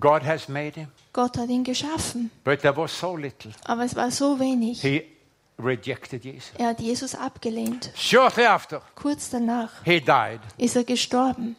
[0.00, 0.88] God has made him.
[1.12, 2.30] Gott hat ihn geschaffen.
[2.44, 3.52] But there was so little.
[3.64, 4.80] Aber es war so wenig.
[4.80, 5.02] He
[5.58, 6.52] rejected Jesus.
[6.58, 7.90] Er hat Jesus abgelehnt.
[7.94, 10.40] Shortly after, Kurz danach he died.
[10.56, 11.56] ist er gestorben.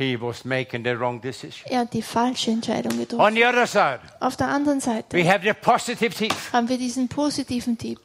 [0.00, 1.70] He was making the wrong decision.
[1.70, 3.20] Er hat die falsche Entscheidung getroffen.
[3.20, 6.50] On the other side, Auf der anderen Seite we have the positive thief.
[6.54, 8.00] haben wir diesen positiven Typ.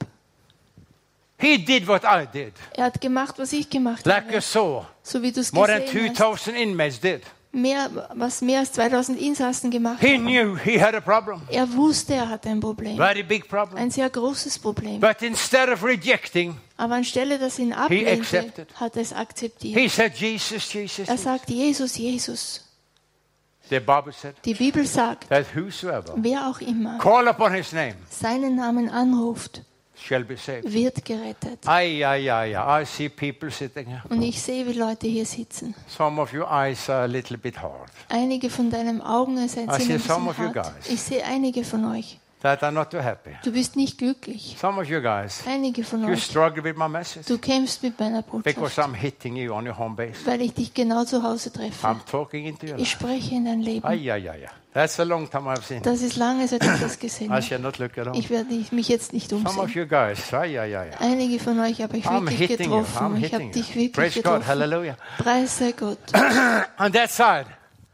[1.38, 4.34] He did what I did, Er hat gemacht, was ich gemacht like habe.
[4.36, 4.86] you saw.
[5.04, 6.18] So wie du es More than gesehen hast.
[6.18, 7.22] 2,000 inmates did.
[7.56, 12.14] Mehr, was mehr als 2000 Insassen gemacht He knew he had a problem, Er wusste,
[12.16, 12.98] er hatte ein Problem.
[12.98, 13.78] very big problem.
[13.82, 15.00] Ein sehr großes Problem.
[15.00, 19.80] But instead of rejecting, Aber anstelle, dass ihn ablehnte, hat er es akzeptiert.
[19.80, 21.08] he said, Jesus, Jesus.
[21.08, 22.62] Er Jesus." sagt, Jesus, Jesus.
[23.70, 29.64] The Bible said Die Bibel sagt, that whosoever wer auch immer name seinen Namen anruft.
[30.10, 31.60] Wird gerettet.
[31.66, 32.82] Ay, ay, ay.
[32.82, 33.88] I see people sitting.
[34.10, 35.74] Und ich sehe, wie Leute hier sitzen.
[35.88, 37.90] Some of your eyes are a little bit hard.
[38.10, 40.66] Einige von deinen Augen sind ein bisschen hart.
[40.90, 42.20] Ich sehe einige von euch.
[42.42, 43.32] That are not too happy.
[43.44, 44.56] Du bist nicht glücklich.
[44.62, 46.26] Some of you guys, Einige von you euch.
[46.26, 49.76] struggle with my message Du kämpfst mit meiner because Botschaft, I'm hitting you on your
[49.76, 50.26] home base.
[50.26, 51.88] weil ich dich genau zu Hause treffe.
[51.88, 53.04] I'm talking into your Ich life.
[53.04, 53.88] spreche in dein Leben.
[53.88, 54.50] Ay, ay, ay, ay.
[54.74, 55.82] That's a long time I've seen.
[55.82, 57.42] Das ist lange, seit ich das gesehen I habe.
[57.42, 58.16] shall not look at all.
[58.20, 59.78] Ich werde nicht- mich jetzt nicht Some of umsehen.
[59.84, 60.90] you guys, ay, ay, ay.
[61.00, 62.80] Einige von euch habe ich I'm wirklich hitting you.
[62.82, 63.16] getroffen.
[63.16, 63.76] I'm Ich habe hitting dich you.
[63.82, 64.24] wirklich Praise God.
[64.24, 64.48] getroffen.
[64.48, 64.98] Hallelujah.
[65.18, 65.98] Preis sei Gott.
[66.78, 67.46] On that side,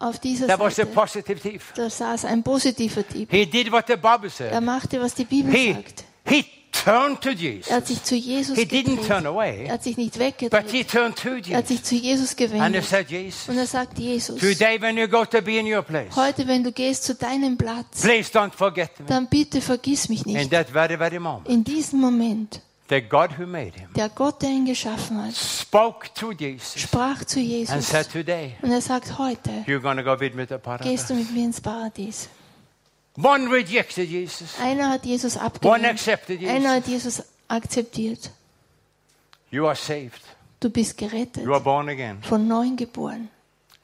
[0.02, 1.74] Auf dieser there was a Seite, positive thief.
[1.76, 3.30] da saß ein positiver Typ.
[3.32, 4.64] He did what the Bible Er said.
[4.64, 6.04] machte, was die Bibel He, sagt.
[6.28, 7.88] he turned to Er hat Jesus.
[7.88, 9.08] sich zu Jesus He didn't gedreht.
[9.08, 10.28] turn away, Er hat sich nicht but he
[10.80, 10.88] weggedreht.
[10.90, 11.68] turned to Er hat Jesus.
[11.68, 12.86] sich zu Jesus And he gewendet.
[12.86, 16.16] said, Und Jesus, er sagt, Jesus, today when you go to be in your place,
[16.16, 19.06] heute, wenn du gehst zu deinem Platz, please don't forget me.
[19.06, 20.50] dann bitte vergiss mich In nicht.
[20.52, 22.62] that very, very moment, In diesem Moment,
[22.92, 27.24] the God who made him der Gott, der ihn geschaffen hat, spoke to Jesus sprach
[27.26, 27.88] zu and Jesus.
[27.88, 31.08] said, today, Und er sagt, heute you're going to go with me to gehst paradise.
[31.08, 32.30] du mit mir ins Paradies.
[33.18, 34.60] One rejected Jesus.
[34.62, 35.86] Einer hat Jesus One abgelehnt.
[35.86, 36.70] accepted Einer Jesus.
[36.76, 38.32] hat Jesus akzeptiert.
[39.50, 40.22] You are saved.
[40.60, 42.20] Du bist gerettet, You are born again.
[42.22, 43.30] von neuem geboren.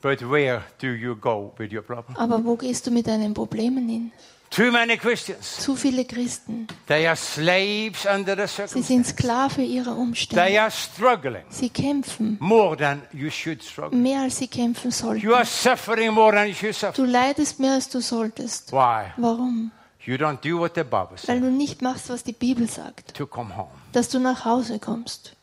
[0.02, 2.15] But where do you go with your problem?
[2.17, 4.12] Aber wo gehst du mit deinen Problemen hin?
[4.50, 9.94] Too many Christians, Zu viele Christen, they are slaves under the sie sind Sklave ihrer
[9.94, 10.62] They Umstände.
[10.62, 13.98] are struggling Sie kämpfen more than you should struggle.
[13.98, 15.22] mehr, als sie kämpfen sollten.
[15.24, 16.94] You are suffering more than you should suffer.
[16.94, 18.72] Du leidest mehr, als du solltest.
[18.72, 19.12] Why?
[19.18, 19.72] Warum?
[20.06, 23.14] You don't do what the Bible Weil says du nicht machst, was die Bibel sagt.
[23.16, 23.70] to come home.
[23.92, 25.34] Dass du nach Hause kommst.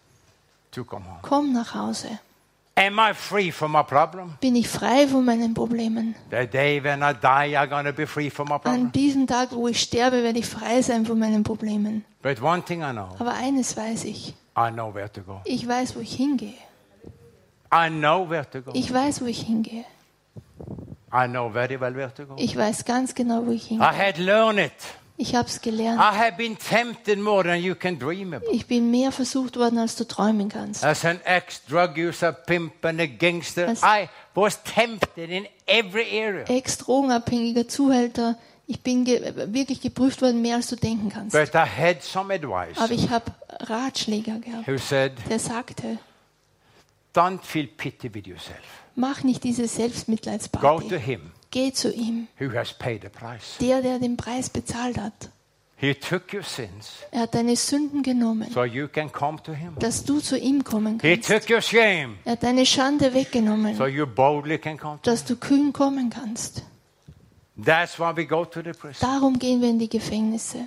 [0.72, 1.18] To come home.
[1.22, 2.18] Komm nach Hause.
[2.76, 4.36] Am I free from my problem?
[4.40, 6.16] Bin ich frei von meinen Problemen?
[6.30, 8.92] The day when I die, I'm to be free from my An problem.
[8.92, 12.04] diesem Tag, wo ich sterbe, werde ich frei sein von meinen Problemen.
[12.22, 14.34] But one thing I know Aber eines weiß ich.
[14.56, 15.40] I know where to go.
[15.44, 16.54] Ich weiß, wo ich hingehe.
[17.72, 18.72] I know where to go.
[18.74, 19.84] Ich weiß, wo ich hingehe.
[21.12, 22.34] I know very well where to go.
[22.38, 23.86] Ich weiß ganz genau, wo ich I hingehe.
[23.96, 24.72] had learned it.
[25.16, 26.00] Ich habe es gelernt.
[26.00, 28.50] I have been tempted more than you can dream about.
[28.50, 30.84] Ich bin mehr versucht worden, als du träumen kannst.
[30.84, 36.44] As an ex-drug user, pimp, and a gangster, As- I was tempted in every area.
[36.48, 38.36] Ex-drogenabhängiger Zuhälter.
[38.66, 39.20] Ich bin ge
[39.52, 41.32] wirklich geprüft worden, mehr als du denken kannst.
[41.32, 43.26] But I had some advice Aber ich habe
[43.60, 44.66] Ratschläger gehabt.
[44.66, 45.98] who said, Der sagte,
[47.14, 48.58] don't feel pity with yourself.
[48.96, 50.98] mach nicht diese Go to Selbstmitleidsparty.
[50.98, 52.26] him Geh zu ihm.
[52.40, 53.58] who has paid the price.
[53.60, 55.30] Der, der den Preis bezahlt hat.
[55.80, 59.76] Er hat deine Sünden genommen, so you can come to him.
[59.78, 61.28] dass du zu ihm kommen He kannst.
[61.30, 65.14] took your shame Er hat deine Schande weggenommen, so you boldly can come to him.
[65.14, 66.62] dass du kühn kommen kannst.
[67.62, 68.96] That's why we go to the prison.
[69.08, 70.66] Darum gehen wir in die Gefängnisse,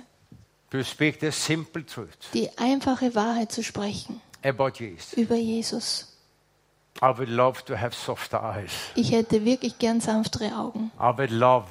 [0.70, 6.17] To speak the simple truth die einfache Wahrheit zu sprechen über Jesus.
[7.00, 8.72] I would love to have softer eyes.
[8.94, 10.90] Ich hätte wirklich gern sanftere Augen.
[10.98, 11.66] I would love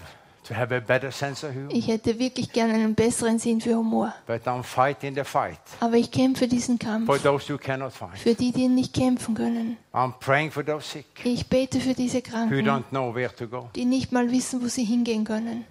[0.47, 1.69] to have a better sense of humor.
[1.73, 4.13] Ich hätte wirklich gern einen besseren Sinn für Humor.
[4.25, 8.17] But I'm fighting the fight Aber ich kämpfe diesen Kampf for those who cannot fight.
[8.17, 9.75] für die, die nicht kämpfen können.
[9.93, 13.47] I'm praying for those sick Ich bete für diese who Kranken, don't know where to
[13.47, 13.69] go.
[13.75, 15.65] die nicht mal wissen, wo sie hingehen können.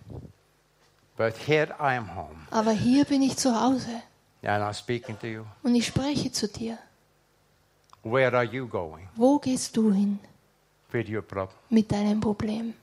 [1.17, 4.03] But here I am home, Aber hier bin ich zu Hause
[4.43, 5.45] and I'm speaking to you.
[5.63, 6.77] und ich spreche zu dir.
[8.07, 10.21] Where are you going Wo gehst du hin
[10.93, 11.57] with your problem?
[11.71, 12.75] mit deinem Problem?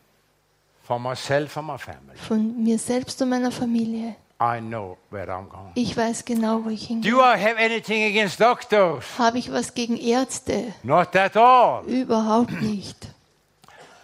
[0.83, 4.15] For myself and my family, Von mir selbst und meiner Familie.
[4.41, 5.71] I know where I'm going.
[5.75, 7.09] Ich weiß genau, wo ich hingehe.
[7.09, 9.17] Do I have anything against doctors?
[9.17, 10.73] Habe ich was gegen Ärzte?
[10.83, 11.85] Not at all.
[11.85, 13.07] Überhaupt nicht.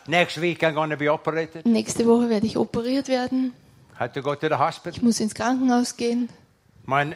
[0.07, 1.65] Next week I'm going to be operated.
[1.65, 3.53] Nächste Woche werde ich operiert werden.
[3.99, 4.93] Had to go to the hospital.
[4.95, 6.29] Ich muss ins Krankenhaus gehen.
[6.85, 7.15] Mein,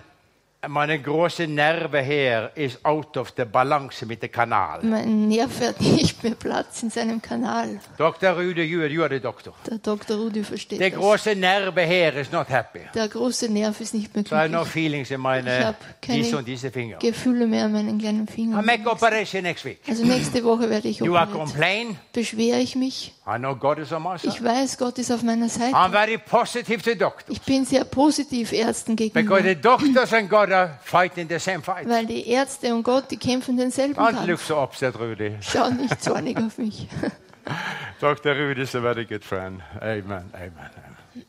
[0.67, 4.79] meine große Nerve hier ist out of the balance mit dem Kanal.
[4.83, 7.79] Mein Nerv hat nicht mehr Platz in seinem Kanal.
[7.97, 8.37] Dr.
[8.37, 9.53] Rüde, you, you are the doctor.
[9.69, 10.17] Der Dr.
[10.17, 10.99] Rudi versteht Der das.
[10.99, 12.79] große Nerve hier is not happy.
[12.93, 14.73] Der große Nerv ist nicht mehr So I have no glücklich.
[14.73, 16.97] feelings in Ich meine, habe keine und diese Finger.
[16.99, 18.65] Gefühle mehr an meinen kleinen I Fingern.
[18.65, 19.79] make operation next week.
[19.87, 21.45] Also nächste Woche werde ich You are operiert.
[21.49, 21.97] complain.
[22.13, 23.13] Beschwere ich mich.
[23.25, 24.33] I know God is on my side.
[24.33, 25.73] Ich weiß, Gott ist auf meiner Seite.
[25.75, 27.29] I'm very positive to doctors.
[27.37, 29.41] Ich bin sehr positiv Ärzten Because gegenüber.
[29.41, 31.87] the doctors and God are fighting the same fight.
[31.87, 34.45] Weil die Ärzte und Gott, die kämpfen denselben Don't look Kampf.
[34.45, 35.37] so upset, Rudy.
[35.41, 36.87] Schau nicht zornig auf mich.
[38.01, 38.33] Dr.
[38.35, 39.61] Rudy is a very good friend.
[39.79, 41.25] Amen, amen, amen.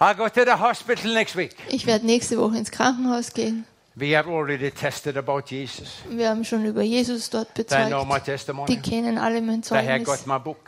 [0.00, 1.56] I go to the hospital next week.
[1.68, 3.64] Ich werde nächste Woche ins Krankenhaus gehen.
[3.94, 5.96] We have already tested about Jesus.
[6.08, 8.24] Wir haben schon über Jesus dort They know my bezeugt.
[8.24, 8.66] testimony.
[8.76, 10.24] Die kennen alle mein Zeugnis.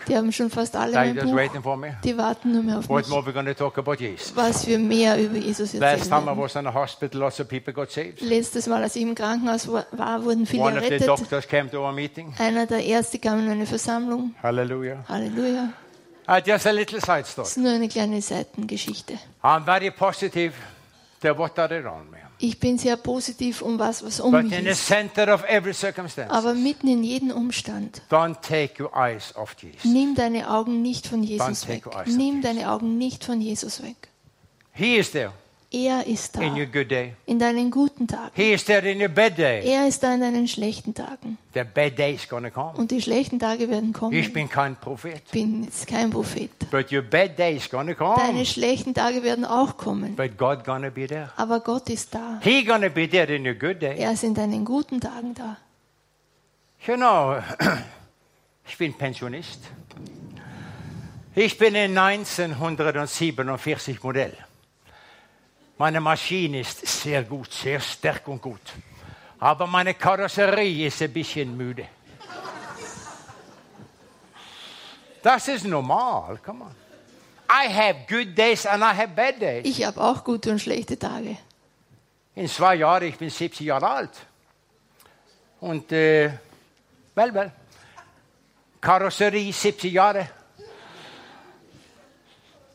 [0.06, 1.90] Die haben schon fast alle mein Buch.
[2.04, 3.08] Die warten nur mehr auf What mich.
[3.08, 4.36] more we going to talk about Jesus?
[4.36, 6.42] Was wir mehr über Jesus Last erzählen time I werden.
[6.42, 8.20] was in the hospital, lots of people got saved.
[8.20, 11.08] Letztes Mal, als ich im Krankenhaus wa- war, wurden viele One of the errettet.
[11.08, 12.34] doctors came to our meeting.
[12.38, 14.34] Einer der Ärzte kam in eine Versammlung.
[14.42, 15.02] Hallelujah.
[15.08, 15.72] Halleluja.
[16.28, 17.44] Uh, just a little side story.
[17.46, 19.14] Das ist nur eine kleine Seitengeschichte.
[19.42, 20.52] I'm very positive
[21.22, 22.18] to what are around me.
[22.46, 24.86] Ich bin sehr positiv um was, was um But mich in the ist.
[24.86, 29.84] center of every circumstance, Aber mitten in jedem Umstand, don't take your eyes off Jesus.
[29.84, 31.86] nimm deine Augen nicht von Jesus Don't weg.
[31.86, 33.96] your eyes off Nimm deine Augen nicht von Jesus weg.
[34.72, 35.32] He is there
[35.74, 37.14] Er ist da in your good day.
[37.26, 38.30] in deinen guten Tagen.
[38.34, 39.60] He is there in your bad day.
[39.66, 41.36] Er ist da in deinen schlechten Tagen.
[41.52, 42.74] The bad day is to come.
[42.76, 44.16] Und die schlechten Tage werden kommen.
[44.16, 45.28] Ich bin kein Prophet.
[45.32, 46.52] bin jetzt kein Prophet.
[46.70, 48.14] But your bad day is to come.
[48.16, 50.14] Deine schlechten Tage werden auch kommen.
[50.14, 51.32] But God to be there.
[51.34, 52.38] Aber Gott ist da.
[52.40, 53.98] He to be there in your good day.
[53.98, 55.56] Er ist in deinen guten Tagen da.
[56.86, 57.38] You know,
[58.68, 59.58] ich bin Pensionist.
[61.34, 64.34] Ich bin ein 1947 Modell.
[65.76, 68.60] Meine Maschine ist sehr gut, sehr stark und gut.
[69.40, 71.88] Aber meine Karosserie ist ein bisschen müde.
[75.22, 76.74] Das ist normal, come on.
[77.48, 79.64] I have good days and I have bad days.
[79.64, 81.36] Ich habe auch gute und schlechte Tage.
[82.34, 84.10] In zwei Jahren, ich bin 70 Jahre alt.
[85.60, 86.30] Und, äh,
[87.14, 87.52] well, well.
[88.80, 90.28] Karosserie, 70 Jahre.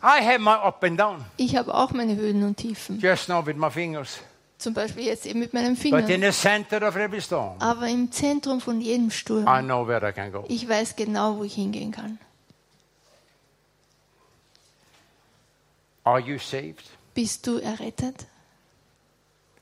[0.01, 2.99] I have my up and down, Ich habe auch meine Höhen und Tiefen.
[2.99, 4.19] just now with my fingers.
[4.57, 6.31] Zum Beispiel jetzt eben mit meinem But in Finger.
[6.31, 10.11] the center of every storm, Aber im Zentrum von jedem Sturm, I know where I
[10.13, 10.45] can go.
[10.47, 12.19] ich weiß genau, wo ich hingehen kann.
[16.03, 16.85] Are you saved?
[17.13, 18.25] Bist du errettet?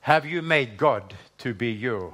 [0.02, 1.04] Have you made God
[1.40, 2.14] to be your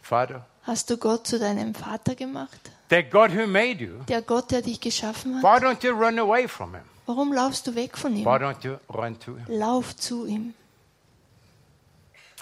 [0.00, 0.46] Father?
[0.64, 2.70] Hast du Gott zu deinem Vater gemacht?
[2.92, 4.02] The God who made you.
[4.06, 5.42] Der Gott, der dich geschaffen hat?
[5.42, 6.82] Why don't you run away from Him?
[7.06, 8.26] Warum laufst du weg von Why ihm?
[8.26, 9.46] don't you run to Him?
[9.48, 10.52] Lauf zu ihm.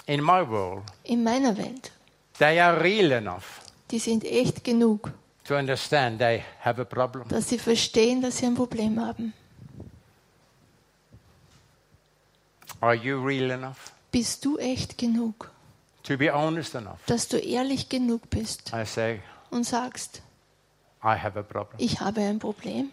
[0.07, 1.93] In my world, In meiner Welt.
[2.37, 3.61] they are real enough
[3.91, 5.11] Die sind echt genug,
[5.45, 7.29] to understand they have a problem.
[7.29, 9.33] dass sie verstehen, dass sie ein Problem haben.
[12.81, 15.49] Are you real enough Bist du echt genug,
[16.03, 16.99] to be honest enough?
[17.05, 20.90] dass du ehrlich genug bist I say, und sagst, I have a problem.
[21.77, 22.89] Ich habe ein Problem.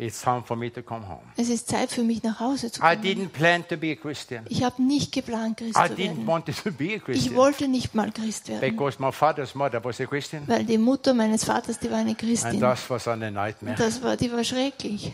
[0.00, 1.22] It's time for me to come home.
[1.36, 3.02] Es ist Zeit für mich nach Hause zu I kommen.
[3.02, 4.44] didn't plan to be a Christian.
[4.48, 6.26] Ich habe nicht geplant, Christ I zu didn't werden.
[6.28, 9.82] want to be a Ich Christian wollte nicht mal Christ werden, because my father's mother
[9.82, 12.60] was a Christian, weil die Mutter meines Vaters, die war eine and Christin.
[12.60, 13.74] that was a nightmare.
[13.76, 15.12] Das war, die war schrecklich.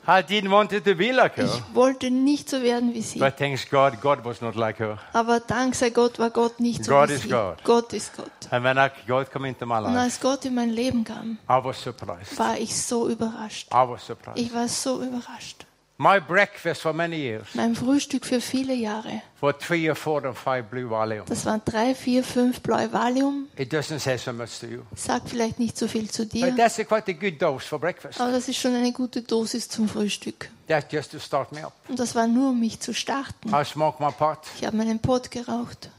[0.05, 3.19] I didn't want to be like her, Ich wollte nicht so werden wie sie.
[3.19, 4.97] but thanks God, God was not like her.
[5.13, 7.29] Aber dank sei Gott war Gott nicht so God wie is sie.
[7.29, 7.63] God.
[7.63, 8.27] Gott ist Gott.
[8.51, 11.37] And when I, God come into my Und life, als Gott in mein Leben kam,
[11.49, 12.37] I was surprised.
[12.37, 13.69] war ich so überrascht.
[13.73, 14.39] I was surprised.
[14.39, 15.65] Ich war so überrascht.
[15.97, 20.35] My breakfast for many years Mein Frühstück für viele Jahre, for three or four and
[20.35, 21.23] five blue Valium.
[21.27, 23.47] das waren drei, vier, fünf blaue Valium.
[23.55, 26.55] It doesn't say so much to you, Sagt vielleicht nicht so viel zu but dir,
[26.55, 28.19] that's a quite a good dose for breakfast.
[28.19, 30.49] aber das ist schon eine gute Dosis zum Frühstück.
[30.67, 31.73] That's just to start me up.
[31.87, 33.49] Und das war nur, um mich zu starten.
[33.53, 35.89] I smoked my pot, Ich habe meinen Pott geraucht,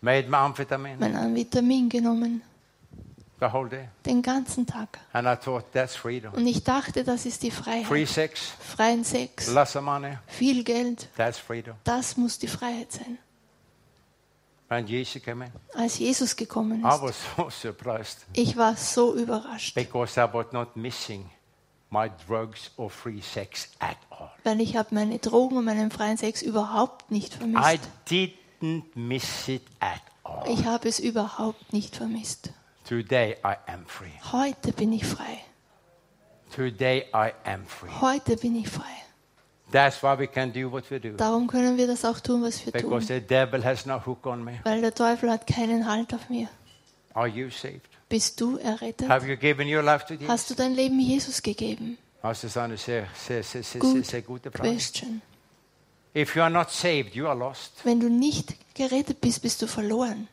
[0.00, 2.40] made my amphetamine mein Vitamin genommen,
[4.04, 4.98] den ganzen Tag.
[5.12, 6.32] and I thought that's freedom.
[6.34, 8.08] Und ich dachte, das ist die Free Freiheit.
[8.08, 9.48] sex, Freien Sex,
[9.80, 11.74] money, viel Geld, that's freedom.
[11.84, 13.18] das muss die Freiheit sein.
[14.68, 19.14] When Jesus came in, Als Jesus gekommen I ist, was so surprised ich war so
[19.14, 21.30] überrascht, because I was not missing
[21.90, 24.30] my drugs or free sex at all.
[24.44, 27.88] weil ich habe meine Drogen und meinen freien Sex überhaupt nicht I vermisst.
[28.10, 30.44] didn't miss it at all.
[30.50, 32.50] Ich habe es überhaupt nicht vermisst.
[32.88, 34.08] Today I am free.
[34.32, 35.42] Heute bin ich frei.
[36.56, 37.90] Today I am free.
[38.00, 38.84] Heute bin ich frei.
[39.70, 41.10] That's why we can do what we do.
[41.10, 43.16] Darum können wir das auch tun, was wir Because tun.
[43.16, 44.60] the devil has no hook on me.
[44.64, 46.48] Weil der Teufel hat keinen Halt auf mir.
[47.12, 47.90] Are you saved?
[48.08, 49.06] Bist du errettet?
[49.06, 50.28] Have you given your life to Jesus?
[50.30, 51.98] Hast du dein Leben Jesus gegeben?
[52.22, 54.70] Altså, sånn, se, se, se, se, se, Good se gute Frage.
[54.70, 55.20] question.
[56.14, 57.84] If you are not saved, you are lost.
[57.84, 60.26] Wenn du nicht gerettet bist, bist du verloren.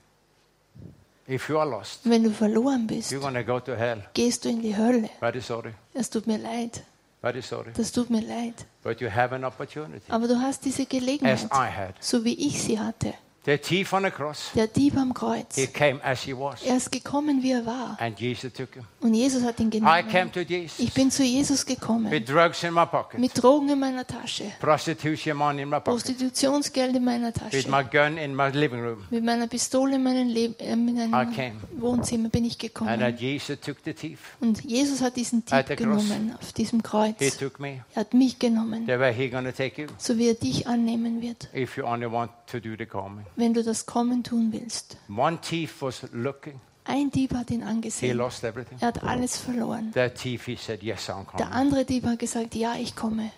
[1.28, 3.12] Lost, Wenn du verloren bist,
[3.44, 4.04] go to hell.
[4.14, 5.10] gehst du in die Hölle.
[5.20, 5.74] Very sorry.
[5.94, 6.84] Es tut mir leid.
[7.22, 7.72] Very sorry.
[7.76, 8.66] Das tut mir leid.
[8.84, 11.96] But you have an opportunity, Aber du hast diese as Gelegenheit, I had.
[12.00, 13.16] so wie ich sie hatte.
[13.46, 15.56] The thief on the cross, Der Dieb am Kreuz.
[15.56, 17.96] he came as he was, Er ist gekommen, wie er war.
[18.00, 18.84] and Jesus took him.
[19.02, 20.32] Und Jesus hat ihn I came genommen.
[20.34, 22.10] to Jesus Ich bin zu Jesus gekommen.
[22.12, 24.46] with drugs in my pocket, Mit Drogen in meiner Tasche.
[24.60, 27.70] prostitution money in my pocket, Prostitutionsgeld in meiner with Tasche.
[27.70, 29.04] my gun in my living room.
[29.12, 31.54] Mit meiner Pistole in meinem, Leb äh, in I meinem came.
[31.78, 33.18] Wohnzimmer bin ich And gekommen.
[33.18, 34.20] Jesus took the thief.
[34.40, 35.78] Und Jesus hat diesen Dieb the cross.
[36.08, 37.38] genommen auf diesem He Kreuz.
[37.38, 37.84] took me.
[37.94, 41.22] Er hat mich genommen, The way he to take you, so wie er dich annehmen
[41.22, 43.24] wird, if you only want to do the coming.
[43.36, 44.98] Wenn du das Kommen tun willst.
[45.10, 46.60] One thief was looking.
[46.88, 48.18] Ein Dieb hat ihn He angesehen.
[48.18, 48.78] lost everything.
[48.80, 49.92] Er hat alles verloren.
[49.94, 53.32] That thief, he said, yes, I'm Der andere Dieb hat gesagt, ja, ich komme.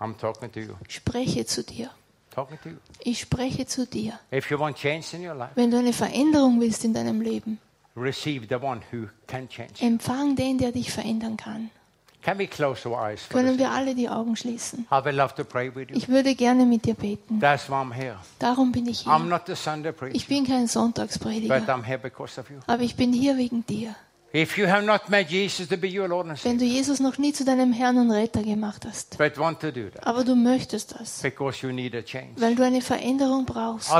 [0.00, 0.74] I'm talking to you.
[0.88, 1.90] Spreche zu dir.
[2.30, 2.76] Talking to you.
[3.00, 4.18] Ich spreche zu dir.
[4.32, 7.58] If you want change in your life, Wenn du eine Veränderung willst in deinem Leben,
[7.96, 9.74] receive the one who can change.
[9.80, 11.70] empfang den, der dich verändern kann.
[12.24, 13.22] Can we close our eyes?
[13.22, 14.86] For Können wir alle die Augen schließen?
[14.90, 15.96] I would love to pray with you.
[15.96, 17.38] Ich würde gerne mit dir beten.
[17.38, 18.16] That's why I'm here.
[18.38, 19.30] Darum bin ich I'm hier.
[19.30, 22.60] not the Sunday Ich bin kein but Sonntagsprediger, I'm here because of you.
[22.66, 23.94] aber ich bin hier wegen dir.
[24.32, 27.18] If you have not made Jesus to be your Lord and Wenn du Jesus noch
[27.18, 30.34] nie zu deinem Herrn und Retter gemacht hast, but want to do that aber du
[30.34, 33.92] möchtest das, because you need a change, weil du eine Veränderung brauchst,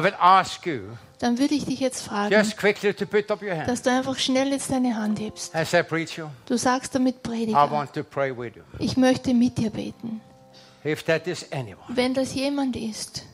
[1.24, 3.90] Dann würde ich dich jetzt fragen, just quickly to put up your hand dass du
[3.90, 5.54] einfach schnell jetzt deine Hand hebst.
[5.56, 6.26] as I preach you.
[6.44, 8.62] Du sagst damit I Prediger, want to pray with you.
[8.78, 10.20] ich möchte mit dir beten.
[10.84, 13.24] If that is anyone, Wenn das jemand ist,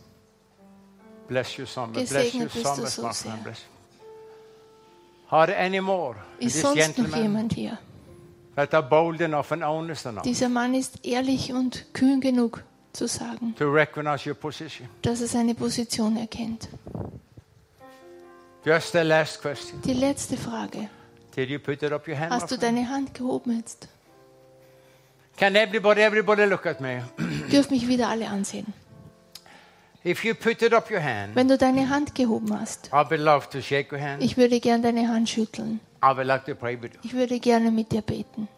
[1.26, 1.94] bless you so much.
[1.94, 3.31] Bless you Gesegnet bist so du much, so my sehr.
[3.33, 3.42] friend.
[3.42, 5.37] Bless you.
[5.37, 6.14] Are there any more?
[6.38, 7.79] ist This sonst noch gentleman jemand hier?
[8.55, 13.09] that are bold enough and honest enough Dieser Mann ist ehrlich und kühn genug zu
[13.09, 14.88] sagen, to recognize your position?
[15.03, 16.68] dass er seine Position erkennt.
[18.64, 19.81] Just the last question.
[19.83, 20.88] Die letzte Frage.
[21.35, 22.33] Did you put it up your hand?
[22.33, 23.88] Hast du deine Hand gehoben jetzt?
[25.37, 27.03] Can everybody, everybody look at me?
[27.51, 28.66] Dürfen mich wieder alle ansehen.
[30.05, 33.20] If you put it up your hand, Wenn du deine Hand gehoben hast, I would
[33.20, 34.23] love to shake your hand.
[34.23, 35.81] ich würde gern deine Hand schütteln.
[36.03, 37.01] I would like to pray with you.
[37.03, 38.49] Ich würde gerne mit dir beten.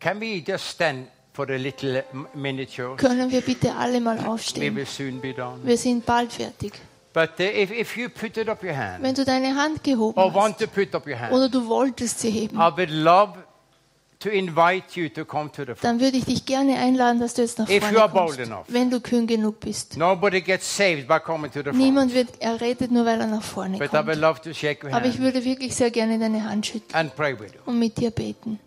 [0.00, 2.72] Can we just stand for a little m- minute?
[2.76, 2.98] Yours?
[2.98, 4.74] Können wir bitte alle mal We aufstehen?
[4.74, 5.60] will soon be done.
[5.64, 6.72] Wir sind bald fertig.
[7.12, 10.16] But uh, if, if you put it up your hand Wenn du deine Hand gehoben
[10.20, 12.90] or want hast to put up your hand, oder du wolltest sie heben, I would
[12.90, 13.32] love
[14.20, 15.82] to invite you to come to the front.
[15.82, 18.36] dann würde ich dich gerne einladen, dass du jetzt nach If vorne you are kommst,
[18.36, 18.64] bold enough.
[18.68, 19.96] wenn du kühn genug bist.
[19.96, 21.78] Nobody gets saved by coming to the front.
[21.78, 24.16] Niemand wird errettet, nur weil er nach vorne But I would kommt.
[24.20, 27.16] love to shake your Aber ich hand würde wirklich sehr gerne deine Hand schütteln and
[27.16, 27.60] pray with you.
[27.66, 28.60] und mit dir beten.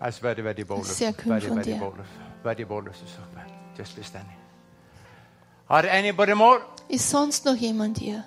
[0.00, 0.80] That's very, very bold.
[0.80, 1.78] of Sehr kühn Very, von very dir.
[1.78, 1.98] bold.
[2.00, 2.06] of-
[2.42, 2.88] Very bold.
[2.88, 3.51] of you.
[3.82, 4.36] Just be standing.
[5.68, 6.60] Anybody more?
[6.88, 8.24] Ist sonst noch jemand hier?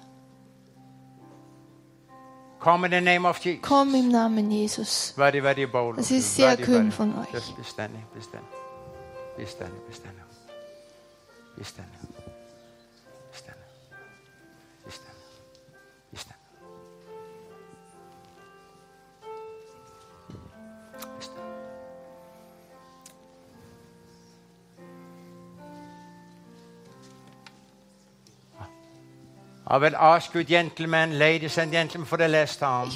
[2.60, 3.62] Come in the name of Jesus.
[3.62, 5.14] Komm im Namen Jesus.
[5.16, 5.98] Very, very bold.
[5.98, 6.18] You.
[6.18, 7.32] ist sehr Very, kühn von euch.
[7.32, 8.50] Just be standing, be standing.
[9.38, 10.24] Be standing, be standing.
[11.56, 11.95] Be standing.
[29.68, 29.80] Ich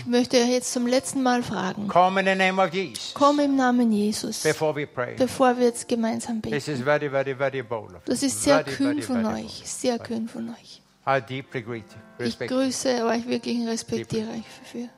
[0.06, 1.88] möchte jetzt zum letzten Mal fragen.
[1.88, 5.16] Come in the name of Jesus Komm im Namen Jesus, before we pray.
[5.16, 6.72] bevor wir jetzt gemeinsam This beten.
[6.72, 7.96] is very, very, very bold.
[7.96, 10.82] of Das ist sehr Very, kühn very, von very euch, sehr kühn von euch.
[11.08, 11.86] I deeply greet
[12.20, 12.26] you.
[12.26, 14.90] Ich grüße euch wirklich und respektiere euch dafür.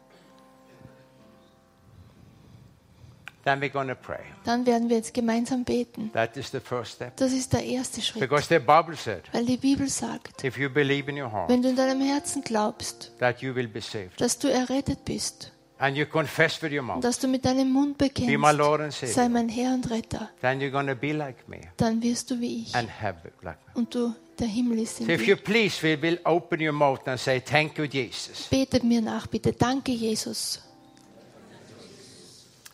[3.43, 4.19] Then we're to pray.
[4.43, 6.11] Dann werden wir jetzt gemeinsam beten.
[6.13, 7.17] That is the first step.
[7.17, 8.21] Das ist der erste Schritt.
[8.21, 11.61] Because the Bible said, Weil die Bibel sagt, if you believe in your heart wenn
[11.61, 15.97] du in deinem Herzen glaubst, that you will be saved, dass du errettet bist, and
[15.97, 18.99] you confess with your mouth, dass du mit deinem Mund be my Lord and bekennst,
[18.99, 22.39] sei Savior, mein Herr und Retter, then you're to be like me dann wirst du
[22.39, 22.75] wie ich.
[22.75, 23.73] and have it like me.
[23.73, 27.07] Und du, der Himmel ist in So if you please, we will open your mouth
[27.07, 28.47] and say, Thank you, Jesus.
[28.49, 29.53] Betet mir nach, bitte.
[29.53, 30.61] Danke, Jesus.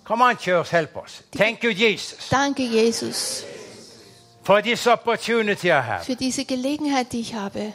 [0.07, 1.23] Come on, church, help us.
[1.31, 3.43] Thank you, Jesus, Danke, Jesus,
[4.41, 7.73] for this opportunity I have für diese Gelegenheit, die ich habe,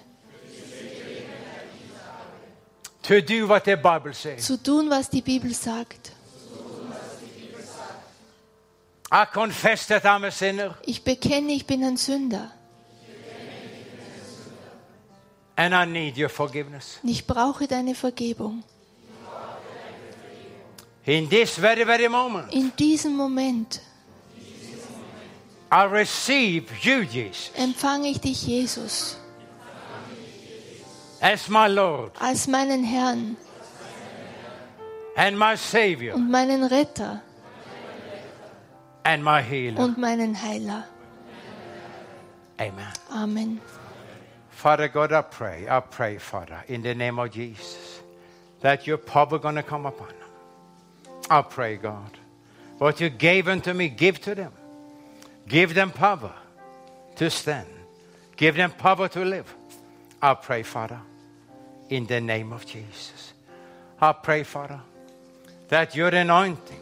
[3.02, 4.46] to do what the Bible says.
[4.46, 6.12] zu tun, was die Bibel sagt.
[9.14, 12.50] I confess that I'm a sinner Ich bekenne, ich bin ein Sünder.
[15.56, 16.98] and I need your forgiveness.
[17.02, 18.64] Ich brauche deine Vergebung.
[21.05, 23.80] In this very, very moment, In diesem Moment
[25.70, 29.16] I receive you, Jesus, empfange ich dich, Jesus,
[31.20, 33.36] as my Lord als meinen Herrn
[35.16, 37.22] and my Savior und meinen Retter
[39.05, 39.80] and my healer.
[39.80, 40.84] und meinen Heiler.
[42.61, 42.92] Amen.
[43.11, 43.61] Amen.
[44.50, 48.03] Father God, I pray, I pray, Father, in the name of Jesus,
[48.61, 50.12] that your power going to come upon.
[51.30, 52.18] I pray, God,
[52.78, 54.52] what you gave unto me, give to them.
[55.48, 56.32] Give them power
[57.16, 57.68] to stand.
[58.36, 59.54] Give them power to live.
[60.20, 61.00] I pray, Father,
[61.88, 63.32] in the name of Jesus.
[64.00, 64.80] I pray, Father,
[65.68, 66.80] that your anointing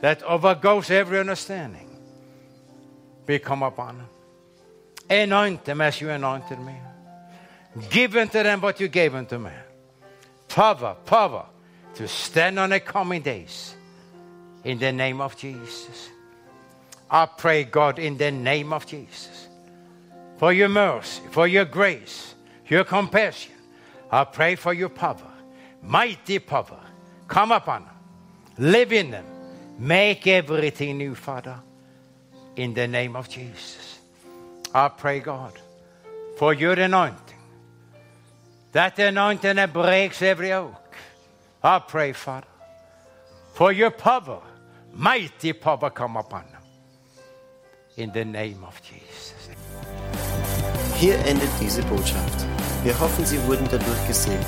[0.00, 1.88] that overgoes every understanding
[3.26, 4.08] be come upon them.
[5.10, 6.74] Anoint them as you anointed me.
[7.90, 9.50] Give unto them what you gave unto me.
[10.48, 11.46] Power, power
[11.98, 13.74] to stand on the coming days.
[14.62, 16.10] In the name of Jesus.
[17.10, 19.48] I pray, God, in the name of Jesus,
[20.36, 22.34] for your mercy, for your grace,
[22.68, 23.52] your compassion.
[24.12, 25.32] I pray for your power,
[25.82, 26.80] mighty power.
[27.26, 27.94] Come upon them,
[28.58, 29.24] live in them,
[29.78, 31.58] make everything new, Father,
[32.54, 33.98] in the name of Jesus.
[34.72, 35.54] I pray, God,
[36.36, 37.38] for your anointing,
[38.70, 40.87] that anointing that breaks every yoke.
[41.62, 42.46] I pray, Father,
[43.54, 44.40] for your power,
[44.92, 46.62] mighty power come upon them.
[47.96, 49.34] In the name of Jesus.
[50.96, 52.46] Hier endet diese Botschaft.
[52.84, 54.46] Wir hoffen, Sie wurden dadurch gesegnet.